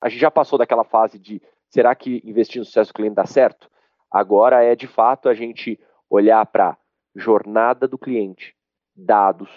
A 0.00 0.08
gente 0.08 0.20
já 0.20 0.30
passou 0.30 0.58
daquela 0.58 0.82
fase 0.82 1.18
de 1.18 1.42
será 1.68 1.94
que 1.94 2.22
investir 2.24 2.58
no 2.58 2.64
sucesso 2.64 2.90
do 2.90 2.94
cliente 2.94 3.16
dá 3.16 3.26
certo? 3.26 3.70
Agora 4.10 4.64
é 4.64 4.74
de 4.74 4.86
fato 4.86 5.28
a 5.28 5.34
gente 5.34 5.78
olhar 6.08 6.44
para 6.46 6.78
jornada 7.14 7.86
do 7.86 7.98
cliente, 7.98 8.56
dados, 8.96 9.50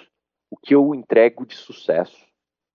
o 0.51 0.57
que 0.57 0.75
eu 0.75 0.93
entrego 0.93 1.45
de 1.45 1.55
sucesso, 1.55 2.27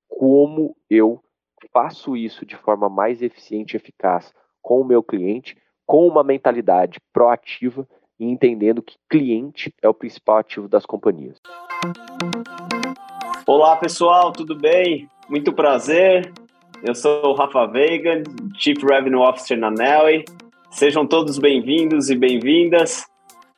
como 0.08 0.76
eu 0.88 1.22
faço 1.70 2.16
isso 2.16 2.46
de 2.46 2.56
forma 2.56 2.88
mais 2.88 3.20
eficiente 3.20 3.74
e 3.74 3.76
eficaz 3.76 4.32
com 4.62 4.80
o 4.80 4.84
meu 4.84 5.02
cliente, 5.02 5.56
com 5.86 6.08
uma 6.08 6.24
mentalidade 6.24 6.98
proativa 7.12 7.86
e 8.18 8.24
entendendo 8.24 8.82
que 8.82 8.96
cliente 9.08 9.74
é 9.82 9.88
o 9.88 9.94
principal 9.94 10.38
ativo 10.38 10.68
das 10.68 10.86
companhias. 10.86 11.38
Olá 13.46 13.76
pessoal, 13.76 14.32
tudo 14.32 14.56
bem? 14.56 15.08
Muito 15.28 15.52
prazer. 15.52 16.32
Eu 16.82 16.94
sou 16.94 17.26
o 17.26 17.34
Rafa 17.34 17.66
Veiga, 17.66 18.22
Chief 18.56 18.78
Revenue 18.84 19.20
Officer 19.20 19.58
na 19.58 19.68
Nelly. 19.68 20.24
Sejam 20.70 21.04
todos 21.04 21.36
bem-vindos 21.36 22.08
e 22.08 22.14
bem-vindas 22.14 23.04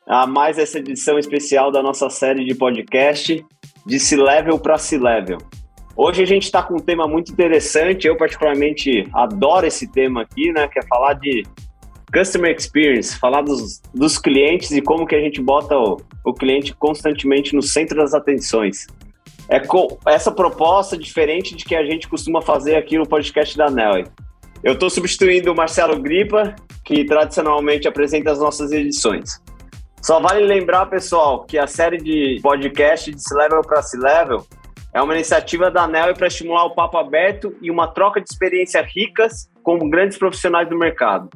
a 0.07 0.25
mais 0.25 0.57
essa 0.57 0.79
edição 0.79 1.19
especial 1.19 1.71
da 1.71 1.83
nossa 1.83 2.09
série 2.09 2.43
de 2.43 2.55
podcast 2.55 3.45
de 3.85 3.99
C-Level 3.99 4.57
para 4.57 4.79
C-Level. 4.79 5.37
Hoje 5.95 6.23
a 6.23 6.25
gente 6.25 6.43
está 6.43 6.63
com 6.63 6.75
um 6.75 6.79
tema 6.79 7.07
muito 7.07 7.31
interessante, 7.31 8.07
eu 8.07 8.17
particularmente 8.17 9.07
adoro 9.13 9.67
esse 9.67 9.91
tema 9.91 10.23
aqui, 10.23 10.51
né, 10.51 10.67
que 10.67 10.79
é 10.79 10.81
falar 10.87 11.13
de 11.13 11.43
Customer 12.11 12.55
Experience, 12.55 13.19
falar 13.19 13.43
dos, 13.43 13.81
dos 13.93 14.17
clientes 14.17 14.71
e 14.71 14.81
como 14.81 15.05
que 15.05 15.15
a 15.15 15.21
gente 15.21 15.39
bota 15.39 15.77
o, 15.77 16.01
o 16.25 16.33
cliente 16.33 16.73
constantemente 16.73 17.55
no 17.55 17.61
centro 17.61 17.97
das 17.97 18.15
atenções. 18.15 18.87
É 19.51 19.59
com 19.59 19.99
essa 20.07 20.31
proposta 20.31 20.97
diferente 20.97 21.53
de 21.57 21.65
que 21.65 21.75
a 21.75 21.83
gente 21.83 22.07
costuma 22.07 22.41
fazer 22.41 22.77
aqui 22.77 22.97
no 22.97 23.05
podcast 23.05 23.57
da 23.57 23.69
Nelly. 23.69 24.05
Eu 24.63 24.73
estou 24.73 24.89
substituindo 24.89 25.51
o 25.51 25.55
Marcelo 25.55 26.01
Gripa, 26.01 26.55
que 26.85 27.03
tradicionalmente 27.03 27.85
apresenta 27.85 28.31
as 28.31 28.39
nossas 28.39 28.71
edições. 28.71 29.41
Só 30.01 30.21
vale 30.21 30.45
lembrar, 30.45 30.85
pessoal, 30.85 31.43
que 31.43 31.57
a 31.57 31.67
série 31.67 31.97
de 31.97 32.39
podcast 32.41 33.11
de 33.11 33.21
C-Level 33.21 33.61
para 33.63 33.81
C-Level 33.81 34.47
é 34.93 35.01
uma 35.01 35.13
iniciativa 35.15 35.69
da 35.69 35.83
ANEL 35.83 36.13
para 36.13 36.27
estimular 36.27 36.63
o 36.63 36.73
papo 36.73 36.97
aberto 36.97 37.53
e 37.61 37.69
uma 37.69 37.89
troca 37.89 38.21
de 38.21 38.29
experiências 38.31 38.87
ricas 38.95 39.49
com 39.61 39.77
grandes 39.89 40.17
profissionais 40.17 40.69
do 40.69 40.77
mercado. 40.77 41.29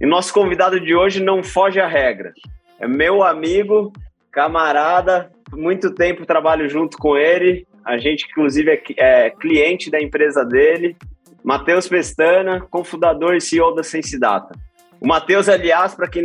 E 0.00 0.06
nosso 0.06 0.32
convidado 0.32 0.80
de 0.80 0.94
hoje 0.94 1.22
não 1.22 1.42
foge 1.42 1.78
à 1.78 1.86
regra. 1.86 2.32
É 2.78 2.88
meu 2.88 3.22
amigo, 3.22 3.92
camarada, 4.32 5.30
muito 5.52 5.94
tempo 5.94 6.26
trabalho 6.26 6.68
junto 6.68 6.96
com 6.98 7.16
ele. 7.16 7.66
A 7.84 7.98
gente, 7.98 8.26
inclusive, 8.30 8.70
é, 8.70 9.26
é 9.26 9.30
cliente 9.30 9.90
da 9.90 10.00
empresa 10.00 10.44
dele. 10.44 10.96
Matheus 11.42 11.88
Pestana, 11.88 12.60
cofundador 12.70 13.34
e 13.34 13.40
CEO 13.40 13.74
da 13.74 13.82
Sensidata. 13.82 14.54
O 15.00 15.08
Matheus, 15.08 15.48
aliás, 15.48 15.94
para 15.94 16.06
quem, 16.06 16.24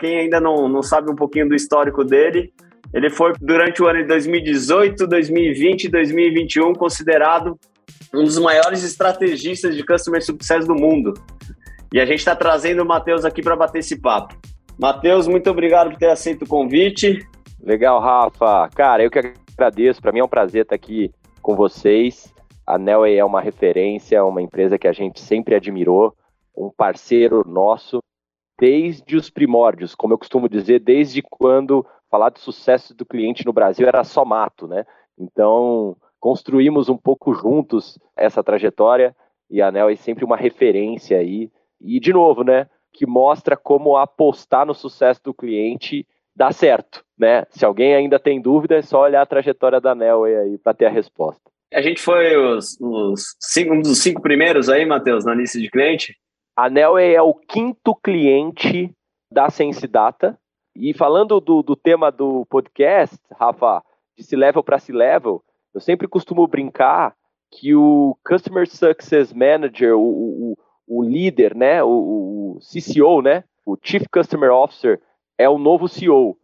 quem 0.00 0.18
ainda 0.18 0.40
não, 0.40 0.68
não 0.68 0.82
sabe 0.82 1.10
um 1.10 1.14
pouquinho 1.14 1.48
do 1.48 1.54
histórico 1.54 2.02
dele, 2.02 2.52
ele 2.92 3.08
foi, 3.08 3.32
durante 3.40 3.82
o 3.82 3.86
ano 3.86 4.00
de 4.00 4.08
2018, 4.08 5.06
2020 5.06 5.84
e 5.84 5.88
2021, 5.88 6.72
considerado 6.74 7.58
um 8.12 8.24
dos 8.24 8.38
maiores 8.38 8.82
estrategistas 8.82 9.76
de 9.76 9.84
Customer 9.84 10.22
Success 10.22 10.66
do 10.66 10.74
mundo. 10.74 11.14
E 11.92 12.00
a 12.00 12.04
gente 12.04 12.18
está 12.18 12.34
trazendo 12.34 12.82
o 12.82 12.86
Matheus 12.86 13.24
aqui 13.24 13.42
para 13.42 13.54
bater 13.54 13.78
esse 13.78 14.00
papo. 14.00 14.34
Matheus, 14.78 15.26
muito 15.28 15.48
obrigado 15.48 15.90
por 15.90 15.98
ter 15.98 16.10
aceito 16.10 16.42
o 16.42 16.48
convite. 16.48 17.26
Legal, 17.60 18.00
Rafa. 18.00 18.68
Cara, 18.74 19.02
eu 19.02 19.10
que 19.10 19.18
agradeço. 19.56 20.00
Para 20.00 20.12
mim 20.12 20.20
é 20.20 20.24
um 20.24 20.28
prazer 20.28 20.62
estar 20.62 20.74
aqui 20.74 21.12
com 21.42 21.56
vocês. 21.56 22.32
A 22.66 22.78
Nelway 22.78 23.16
é 23.16 23.24
uma 23.24 23.40
referência, 23.40 24.24
uma 24.24 24.42
empresa 24.42 24.78
que 24.78 24.88
a 24.88 24.92
gente 24.92 25.20
sempre 25.20 25.54
admirou, 25.54 26.14
um 26.56 26.70
parceiro 26.70 27.44
nosso 27.46 28.00
desde 28.58 29.16
os 29.16 29.28
primórdios, 29.28 29.94
como 29.94 30.14
eu 30.14 30.18
costumo 30.18 30.48
dizer, 30.48 30.80
desde 30.80 31.22
quando 31.22 31.86
falar 32.10 32.30
de 32.30 32.40
sucesso 32.40 32.94
do 32.94 33.04
cliente 33.04 33.44
no 33.44 33.52
Brasil 33.52 33.86
era 33.86 34.02
só 34.02 34.24
mato, 34.24 34.66
né? 34.66 34.86
Então, 35.18 35.96
construímos 36.18 36.88
um 36.88 36.96
pouco 36.96 37.34
juntos 37.34 37.98
essa 38.16 38.42
trajetória 38.42 39.14
e 39.50 39.60
a 39.60 39.68
Anel 39.68 39.90
é 39.90 39.96
sempre 39.96 40.24
uma 40.24 40.36
referência 40.36 41.18
aí. 41.18 41.50
E, 41.80 42.00
de 42.00 42.12
novo, 42.12 42.42
né, 42.42 42.68
que 42.92 43.06
mostra 43.06 43.56
como 43.56 43.96
apostar 43.96 44.64
no 44.64 44.74
sucesso 44.74 45.22
do 45.22 45.34
cliente 45.34 46.06
dá 46.36 46.52
certo, 46.52 47.02
né? 47.18 47.44
Se 47.50 47.64
alguém 47.64 47.94
ainda 47.94 48.18
tem 48.18 48.40
dúvida, 48.40 48.76
é 48.76 48.82
só 48.82 49.02
olhar 49.02 49.22
a 49.22 49.26
trajetória 49.26 49.80
da 49.80 49.92
Anel 49.92 50.24
aí 50.24 50.58
para 50.58 50.74
ter 50.74 50.86
a 50.86 50.90
resposta. 50.90 51.40
A 51.72 51.80
gente 51.80 52.00
foi 52.00 52.36
os, 52.36 52.78
os 52.80 53.36
cinco, 53.40 53.74
um 53.74 53.80
dos 53.80 53.98
cinco 53.98 54.20
primeiros 54.20 54.68
aí, 54.68 54.84
Matheus, 54.84 55.24
na 55.24 55.34
lista 55.34 55.58
de 55.58 55.70
cliente? 55.70 56.14
A 56.54 56.70
Nelway 56.70 57.14
é 57.14 57.22
o 57.22 57.34
quinto 57.34 57.94
cliente 57.94 58.90
da 59.30 59.50
Sensidata. 59.50 60.38
E 60.74 60.94
falando 60.94 61.40
do, 61.40 61.62
do 61.62 61.74
tema 61.74 62.12
do 62.12 62.46
podcast, 62.46 63.16
Rafa, 63.32 63.82
de 64.16 64.22
C-Level 64.22 64.62
para 64.62 64.78
C-Level, 64.78 65.42
eu 65.74 65.80
sempre 65.80 66.06
costumo 66.06 66.46
brincar 66.46 67.14
que 67.50 67.74
o 67.74 68.16
Customer 68.26 68.68
Success 68.68 69.32
Manager, 69.32 69.96
o, 69.96 70.02
o, 70.02 70.58
o 70.86 71.02
líder, 71.02 71.54
né, 71.54 71.82
o, 71.82 71.88
o, 71.88 72.58
CCO, 72.60 73.22
né, 73.22 73.44
o 73.64 73.76
Chief 73.82 74.04
Customer 74.12 74.50
Officer, 74.50 75.00
é 75.38 75.48
o 75.48 75.58
novo 75.58 75.88
CEO. 75.88 76.36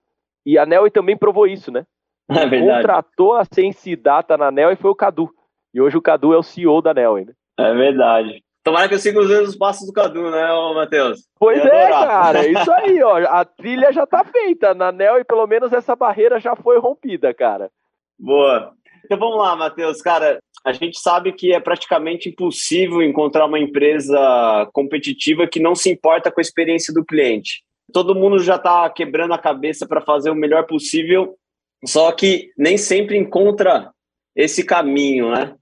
E 0.44 0.58
a 0.58 0.66
Nelway 0.66 0.90
também 0.90 1.16
provou 1.16 1.46
isso, 1.46 1.70
né? 1.70 1.86
É 2.30 2.46
verdade. 2.46 2.82
Contratou 2.82 3.34
a 3.34 3.44
Sensidata 3.44 4.38
na 4.38 4.50
Nelway 4.50 4.76
foi 4.76 4.90
o 4.90 4.94
Cadu. 4.94 5.30
E 5.74 5.80
hoje 5.80 5.96
o 5.96 6.02
Cadu 6.02 6.32
é 6.32 6.38
o 6.38 6.42
CEO 6.42 6.80
da 6.80 6.94
Nelway, 6.94 7.26
né? 7.26 7.32
É 7.58 7.74
verdade. 7.74 8.42
Tomara 8.62 8.88
que 8.88 8.94
eu 8.94 8.98
siga 8.98 9.20
os 9.20 9.56
passos 9.56 9.86
do 9.86 9.92
Cadu, 9.92 10.30
né, 10.30 10.46
Matheus? 10.74 11.26
Pois 11.38 11.58
é, 11.58 11.88
cara, 11.88 12.46
isso 12.46 12.70
aí, 12.72 13.02
ó. 13.02 13.16
A 13.26 13.44
trilha 13.44 13.92
já 13.92 14.06
tá 14.06 14.24
feita. 14.24 14.72
Na 14.72 14.92
NEL 14.92 15.18
e 15.18 15.24
pelo 15.24 15.46
menos 15.48 15.72
essa 15.72 15.96
barreira 15.96 16.38
já 16.38 16.54
foi 16.54 16.78
rompida, 16.78 17.34
cara. 17.34 17.70
Boa. 18.18 18.72
Então 19.04 19.18
vamos 19.18 19.38
lá, 19.38 19.56
Matheus. 19.56 20.00
Cara, 20.00 20.38
a 20.64 20.72
gente 20.72 20.98
sabe 21.00 21.32
que 21.32 21.52
é 21.52 21.58
praticamente 21.58 22.28
impossível 22.28 23.02
encontrar 23.02 23.46
uma 23.46 23.58
empresa 23.58 24.68
competitiva 24.72 25.48
que 25.48 25.58
não 25.58 25.74
se 25.74 25.90
importa 25.90 26.30
com 26.30 26.40
a 26.40 26.42
experiência 26.42 26.94
do 26.94 27.04
cliente. 27.04 27.64
Todo 27.92 28.14
mundo 28.14 28.38
já 28.38 28.56
está 28.56 28.88
quebrando 28.90 29.34
a 29.34 29.38
cabeça 29.38 29.86
para 29.86 30.00
fazer 30.00 30.30
o 30.30 30.34
melhor 30.34 30.66
possível, 30.66 31.36
só 31.84 32.12
que 32.12 32.50
nem 32.56 32.76
sempre 32.76 33.16
encontra 33.16 33.92
esse 34.36 34.64
caminho, 34.64 35.30
né? 35.30 35.54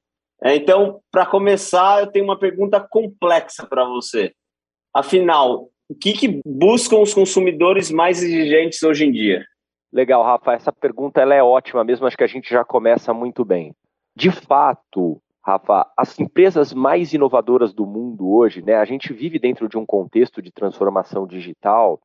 É, 0.43 0.57
então, 0.57 1.01
para 1.11 1.27
começar, 1.27 2.01
eu 2.01 2.07
tenho 2.07 2.25
uma 2.25 2.39
pergunta 2.39 2.81
complexa 2.81 3.67
para 3.67 3.85
você. 3.85 4.33
Afinal, 4.95 5.69
o 5.89 5.95
que, 5.95 6.13
que, 6.13 6.41
buscam 6.47 6.99
os 7.01 7.13
consumidores 7.13 7.91
mais 7.91 8.23
exigentes 8.23 8.83
hoje 8.83 9.05
em 9.05 9.13
dia? 9.13 9.45
Legal, 9.93 10.23
Rafa. 10.23 10.55
Essa 10.55 10.73
pergunta 10.73 11.21
ela 11.21 11.35
é 11.35 11.43
ótima 11.43 11.85
mesmo. 11.85 12.07
Acho 12.07 12.17
que 12.17 12.25
a 12.25 12.29
gente 12.29 12.49
já 12.49 12.65
começa 12.65 13.13
muito 13.13 13.45
bem. 13.45 13.75
De 14.17 14.31
fato, 14.31 15.21
Rafa, 15.45 15.87
as 15.97 16.19
empresas 16.19 16.73
mais 16.73 17.13
inovadoras 17.13 17.75
do 17.75 17.85
mundo 17.85 18.31
hoje, 18.33 18.63
né? 18.63 18.77
A 18.77 18.85
gente 18.85 19.13
vive 19.13 19.39
dentro 19.39 19.69
de 19.69 19.77
um 19.77 19.85
contexto 19.85 20.41
de 20.41 20.53
transformação 20.53 21.27
digital 21.27 22.01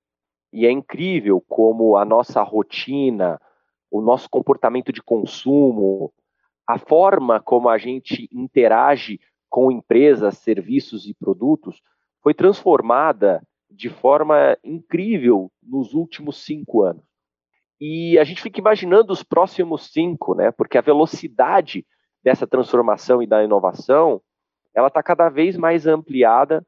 e 0.55 0.65
é 0.65 0.71
incrível 0.71 1.43
como 1.49 1.97
a 1.97 2.05
nossa 2.05 2.41
rotina, 2.41 3.41
o 3.91 3.99
nosso 3.99 4.29
comportamento 4.29 4.89
de 4.89 5.03
consumo, 5.03 6.13
a 6.65 6.79
forma 6.79 7.41
como 7.41 7.67
a 7.67 7.77
gente 7.77 8.29
interage 8.31 9.19
com 9.49 9.69
empresas, 9.69 10.37
serviços 10.37 11.05
e 11.07 11.13
produtos 11.13 11.81
foi 12.23 12.33
transformada 12.33 13.45
de 13.69 13.89
forma 13.89 14.57
incrível 14.63 15.51
nos 15.61 15.93
últimos 15.93 16.37
cinco 16.45 16.83
anos. 16.83 17.03
E 17.79 18.17
a 18.17 18.23
gente 18.23 18.41
fica 18.41 18.57
imaginando 18.57 19.11
os 19.11 19.23
próximos 19.23 19.91
cinco, 19.91 20.35
né? 20.35 20.51
Porque 20.51 20.77
a 20.77 20.81
velocidade 20.81 21.85
dessa 22.23 22.47
transformação 22.47 23.21
e 23.21 23.27
da 23.27 23.43
inovação, 23.43 24.21
ela 24.73 24.87
está 24.87 25.03
cada 25.03 25.27
vez 25.27 25.57
mais 25.57 25.85
ampliada. 25.85 26.65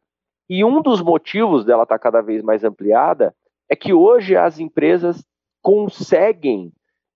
E 0.50 0.66
um 0.66 0.82
dos 0.82 1.02
motivos 1.02 1.64
dela 1.64 1.84
estar 1.84 1.98
tá 1.98 2.04
cada 2.04 2.20
vez 2.20 2.44
mais 2.44 2.66
ampliada 2.66 3.34
é 3.70 3.76
que 3.76 3.94
hoje 3.94 4.36
as 4.36 4.60
empresas 4.60 5.26
conseguem, 5.62 6.72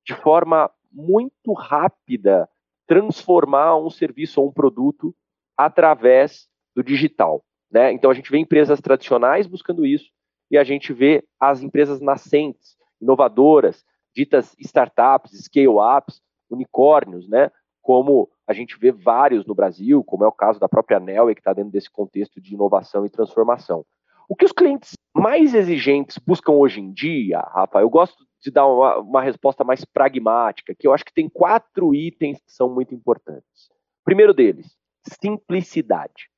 de 0.05 0.13
forma 0.15 0.69
muito 0.91 1.53
rápida, 1.53 2.49
transformar 2.85 3.77
um 3.77 3.89
serviço 3.89 4.41
ou 4.41 4.49
um 4.49 4.51
produto 4.51 5.15
através 5.55 6.49
do 6.75 6.83
digital. 6.83 7.43
Né? 7.71 7.93
Então 7.93 8.11
a 8.11 8.13
gente 8.13 8.29
vê 8.29 8.37
empresas 8.37 8.81
tradicionais 8.81 9.47
buscando 9.47 9.85
isso 9.85 10.11
e 10.49 10.57
a 10.57 10.63
gente 10.63 10.91
vê 10.91 11.23
as 11.39 11.61
empresas 11.61 12.01
nascentes, 12.01 12.75
inovadoras, 12.99 13.85
ditas 14.13 14.53
startups, 14.59 15.31
scale-ups, 15.45 16.21
unicórnios, 16.49 17.29
né? 17.29 17.49
como 17.81 18.29
a 18.45 18.53
gente 18.53 18.77
vê 18.77 18.91
vários 18.91 19.45
no 19.45 19.55
Brasil, 19.55 20.03
como 20.03 20.25
é 20.25 20.27
o 20.27 20.31
caso 20.31 20.59
da 20.59 20.67
própria 20.67 20.99
Nelway, 20.99 21.33
que 21.33 21.39
está 21.39 21.53
dentro 21.53 21.71
desse 21.71 21.89
contexto 21.89 22.41
de 22.41 22.53
inovação 22.53 23.05
e 23.05 23.09
transformação. 23.09 23.85
O 24.27 24.35
que 24.35 24.45
os 24.45 24.51
clientes 24.51 24.97
mais 25.13 25.53
exigentes 25.53 26.17
buscam 26.17 26.53
hoje 26.53 26.79
em 26.79 26.91
dia, 26.91 27.39
Rafa, 27.39 27.79
eu 27.79 27.89
gosto 27.89 28.25
de 28.39 28.49
dar 28.49 28.65
uma, 28.67 28.97
uma 28.99 29.21
resposta 29.21 29.63
mais 29.63 29.85
pragmática, 29.85 30.73
que 30.73 30.87
eu 30.87 30.93
acho 30.93 31.05
que 31.05 31.13
tem 31.13 31.29
quatro 31.29 31.93
itens 31.93 32.39
que 32.39 32.51
são 32.51 32.73
muito 32.73 32.95
importantes. 32.95 33.69
primeiro 34.03 34.33
deles, 34.33 34.75
simplicidade. 35.21 36.29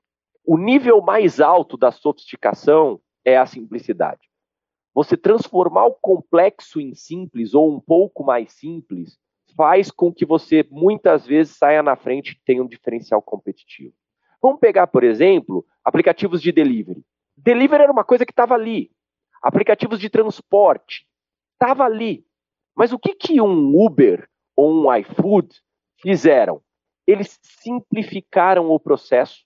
O 0.45 0.57
nível 0.57 1.01
mais 1.01 1.39
alto 1.39 1.77
da 1.77 1.91
sofisticação 1.91 2.99
é 3.23 3.37
a 3.37 3.45
simplicidade. 3.45 4.21
Você 4.93 5.15
transformar 5.15 5.85
o 5.85 5.93
complexo 5.93 6.79
em 6.79 6.93
simples 6.93 7.53
ou 7.53 7.73
um 7.73 7.79
pouco 7.79 8.23
mais 8.23 8.51
simples 8.51 9.17
faz 9.55 9.89
com 9.89 10.13
que 10.13 10.25
você 10.25 10.67
muitas 10.69 11.25
vezes 11.25 11.57
saia 11.57 11.81
na 11.81 11.95
frente 11.95 12.31
e 12.31 12.45
tenha 12.45 12.63
um 12.63 12.67
diferencial 12.67 13.21
competitivo. 13.21 13.93
Vamos 14.41 14.59
pegar, 14.59 14.87
por 14.87 15.03
exemplo, 15.03 15.65
aplicativos 15.83 16.41
de 16.41 16.51
delivery. 16.51 17.03
Delivery 17.35 17.83
era 17.83 17.91
uma 17.91 18.03
coisa 18.03 18.25
que 18.25 18.31
estava 18.31 18.53
ali. 18.53 18.91
Aplicativos 19.41 19.99
de 19.99 20.09
transporte 20.09 21.07
estava 21.53 21.83
ali. 21.83 22.25
Mas 22.75 22.91
o 22.91 22.99
que, 22.99 23.13
que 23.13 23.41
um 23.41 23.75
Uber 23.75 24.27
ou 24.55 24.73
um 24.73 24.95
iFood 24.95 25.61
fizeram? 26.01 26.61
Eles 27.05 27.39
simplificaram 27.41 28.69
o 28.69 28.79
processo 28.79 29.45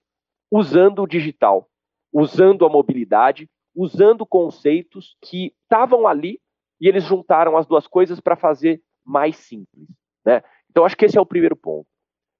usando 0.50 1.02
o 1.02 1.06
digital, 1.06 1.68
usando 2.12 2.64
a 2.64 2.68
mobilidade, 2.68 3.48
usando 3.74 4.24
conceitos 4.24 5.16
que 5.22 5.54
estavam 5.62 6.06
ali 6.06 6.40
e 6.80 6.88
eles 6.88 7.04
juntaram 7.04 7.56
as 7.56 7.66
duas 7.66 7.86
coisas 7.86 8.20
para 8.20 8.36
fazer 8.36 8.82
mais 9.04 9.36
simples. 9.36 9.88
Né? 10.24 10.42
Então, 10.70 10.84
acho 10.84 10.96
que 10.96 11.04
esse 11.04 11.18
é 11.18 11.20
o 11.20 11.26
primeiro 11.26 11.56
ponto. 11.56 11.86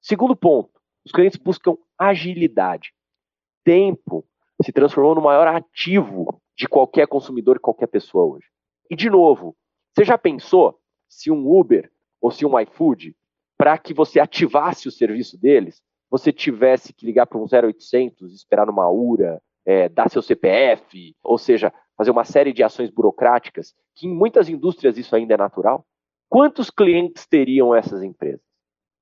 Segundo 0.00 0.36
ponto, 0.36 0.70
os 1.04 1.12
clientes 1.12 1.38
buscam 1.38 1.76
agilidade. 1.98 2.92
Tempo 3.64 4.24
se 4.64 4.72
transformou 4.72 5.14
no 5.14 5.20
maior 5.20 5.46
ativo 5.46 6.40
de 6.56 6.66
qualquer 6.66 7.06
consumidor, 7.06 7.60
qualquer 7.60 7.86
pessoa 7.86 8.36
hoje. 8.36 8.46
E, 8.90 8.96
de 8.96 9.08
novo, 9.08 9.56
você 9.94 10.04
já 10.04 10.18
pensou 10.18 10.78
se 11.08 11.30
um 11.30 11.48
Uber 11.48 11.90
ou 12.20 12.30
se 12.30 12.44
um 12.44 12.58
iFood, 12.58 13.14
para 13.56 13.76
que 13.78 13.94
você 13.94 14.20
ativasse 14.20 14.88
o 14.88 14.92
serviço 14.92 15.38
deles, 15.38 15.80
você 16.10 16.32
tivesse 16.32 16.92
que 16.92 17.06
ligar 17.06 17.26
para 17.26 17.38
um 17.38 17.44
0800, 17.44 18.34
esperar 18.34 18.66
numa 18.66 18.90
URA, 18.90 19.40
é, 19.66 19.88
dar 19.88 20.08
seu 20.08 20.22
CPF, 20.22 21.14
ou 21.22 21.36
seja, 21.36 21.72
fazer 21.96 22.10
uma 22.10 22.24
série 22.24 22.52
de 22.52 22.62
ações 22.62 22.90
burocráticas, 22.90 23.74
que 23.94 24.06
em 24.06 24.14
muitas 24.14 24.48
indústrias 24.48 24.96
isso 24.96 25.14
ainda 25.14 25.34
é 25.34 25.36
natural? 25.36 25.84
Quantos 26.28 26.70
clientes 26.70 27.26
teriam 27.26 27.74
essas 27.74 28.02
empresas? 28.02 28.40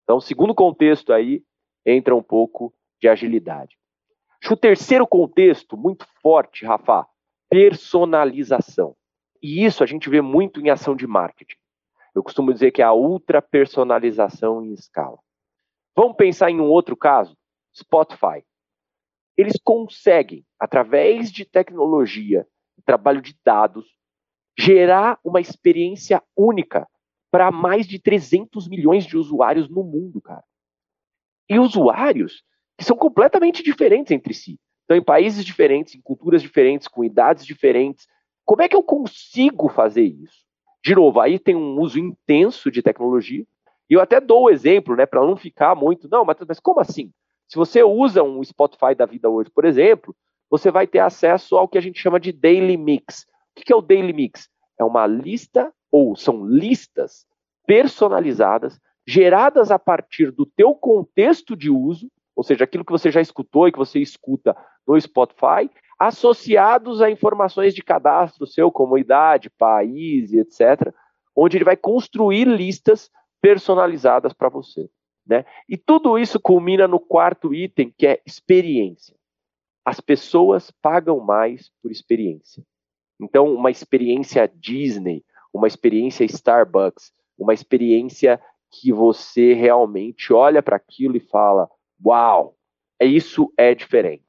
Então, 0.03 0.21
segundo 0.21 0.55
contexto 0.55 1.13
aí, 1.13 1.43
entra 1.85 2.15
um 2.15 2.23
pouco 2.23 2.73
de 3.01 3.09
agilidade. 3.09 3.77
Acho 4.41 4.49
que 4.49 4.55
o 4.55 4.57
terceiro 4.57 5.07
contexto, 5.07 5.77
muito 5.77 6.07
forte, 6.21 6.65
Rafa, 6.65 7.07
personalização. 7.49 8.97
E 9.43 9.65
isso 9.65 9.83
a 9.83 9.87
gente 9.87 10.09
vê 10.09 10.21
muito 10.21 10.61
em 10.61 10.71
ação 10.71 10.97
de 10.97 11.07
marketing. 11.07 11.57
Eu 12.15 12.23
costumo 12.23 12.53
dizer 12.53 12.71
que 12.71 12.83
é 12.83 12.85
a 12.85 12.93
ultra 12.93 13.43
personalização 13.43 14.65
em 14.65 14.73
escala. 14.73 15.19
Vamos 15.95 16.17
pensar 16.17 16.51
em 16.51 16.61
um 16.61 16.69
outro 16.69 16.97
caso? 16.97 17.37
Spotify. 17.75 18.45
Eles 19.37 19.61
conseguem, 19.63 20.45
através 20.59 21.31
de 21.31 21.45
tecnologia, 21.45 22.47
trabalho 22.87 23.21
de 23.21 23.37
dados, 23.45 23.85
gerar 24.59 25.19
uma 25.23 25.41
experiência 25.41 26.23
única 26.35 26.89
para 27.31 27.51
mais 27.51 27.87
de 27.87 27.99
300 27.99 28.69
milhões 28.69 29.05
de 29.05 29.19
usuários 29.19 29.69
no 29.69 29.83
mundo, 29.83 30.23
cara. 30.23 30.45
E 31.51 31.59
usuários 31.59 32.43
que 32.77 32.85
são 32.85 32.97
completamente 32.97 33.63
diferentes 33.63 34.11
entre 34.11 34.35
si. 34.35 34.59
Estão 34.83 34.97
em 34.97 35.03
países 35.03 35.45
diferentes, 35.45 35.95
em 35.95 36.01
culturas 36.01 36.41
diferentes, 36.43 36.87
com 36.87 37.05
idades 37.05 37.45
diferentes. 37.45 38.07
Como 38.45 38.63
é 38.63 38.69
que 38.69 38.77
eu 38.77 38.83
consigo 38.83 39.69
fazer 39.69 40.03
isso? 40.03 40.45
De 40.85 40.95
novo, 40.95 41.21
aí 41.21 41.39
tem 41.39 41.57
um 41.57 41.81
uso 41.81 41.99
intenso 41.99 42.71
de 42.71 42.83
tecnologia. 42.83 43.45
E 43.91 43.95
eu 43.95 44.01
até 44.01 44.21
dou 44.21 44.45
o 44.45 44.51
exemplo, 44.51 44.95
né, 44.95 45.07
para 45.07 45.21
não 45.21 45.37
ficar 45.37 45.75
muito. 45.75 46.09
Não, 46.09 46.25
mas, 46.25 46.37
mas 46.47 46.61
como 46.61 46.81
assim? 46.81 47.13
Se 47.49 47.57
você 47.57 47.83
usa 47.83 48.23
um 48.23 48.43
Spotify 48.43 48.95
da 48.95 49.07
vida 49.07 49.29
hoje, 49.29 49.51
por 49.51 49.65
exemplo, 49.65 50.15
você 50.51 50.71
vai 50.71 50.87
ter 50.87 51.01
acesso 51.01 51.57
ao 51.57 51.69
que 51.69 51.79
a 51.79 51.81
gente 51.81 52.01
chama 52.01 52.21
de 52.21 52.33
Daily 52.33 52.77
Mix. 52.77 53.27
O 53.57 53.61
que 53.61 53.73
é 53.73 53.77
o 53.77 53.81
Daily 53.83 54.13
Mix? 54.13 54.49
É 54.79 54.85
uma 54.85 55.07
lista, 55.07 55.73
ou 55.91 56.15
são 56.15 56.47
listas 56.47 57.27
personalizadas, 57.67 58.79
geradas 59.07 59.71
a 59.71 59.79
partir 59.79 60.31
do 60.31 60.47
teu 60.47 60.75
contexto 60.75 61.57
de 61.57 61.71
uso, 61.71 62.09
ou 62.37 62.45
seja, 62.45 62.65
aquilo 62.65 62.85
que 62.85 62.93
você 62.93 63.11
já 63.11 63.21
escutou 63.21 63.67
e 63.67 63.73
que 63.73 63.79
você 63.79 63.99
escuta 63.99 64.55
no 64.87 65.01
Spotify, 65.01 65.71
associados 65.99 67.01
a 67.01 67.11
informações 67.11 67.75
de 67.75 67.83
cadastro 67.83 68.47
seu, 68.47 68.71
como 68.71 68.99
idade, 68.99 69.49
país, 69.49 70.35
etc., 70.35 70.93
onde 71.35 71.57
ele 71.57 71.65
vai 71.65 71.77
construir 71.77 72.47
listas 72.47 73.11
personalizadas 73.41 74.35
para 74.35 74.51
você. 74.51 74.89
Né? 75.27 75.45
E 75.69 75.77
tudo 75.77 76.19
isso 76.19 76.39
culmina 76.39 76.87
no 76.87 77.01
quarto 77.01 77.55
item, 77.55 77.93
que 77.97 78.07
é 78.07 78.21
experiência. 78.25 79.17
As 79.85 80.01
pessoas 80.01 80.71
pagam 80.71 81.19
mais 81.19 81.71
por 81.83 81.91
experiência. 81.91 82.63
Então, 83.21 83.53
uma 83.53 83.71
experiência 83.71 84.51
Disney, 84.55 85.25
uma 85.53 85.67
experiência 85.67 86.25
Starbucks, 86.25 87.13
uma 87.39 87.55
experiência 87.55 88.41
que 88.71 88.93
você 88.93 89.55
realmente 89.55 90.33
olha 90.33 90.63
para 90.63 90.77
aquilo 90.77 91.17
e 91.17 91.21
fala: 91.21 91.69
Uau, 92.05 92.57
isso 93.01 93.53
é 93.57 93.75
diferente. 93.75 94.23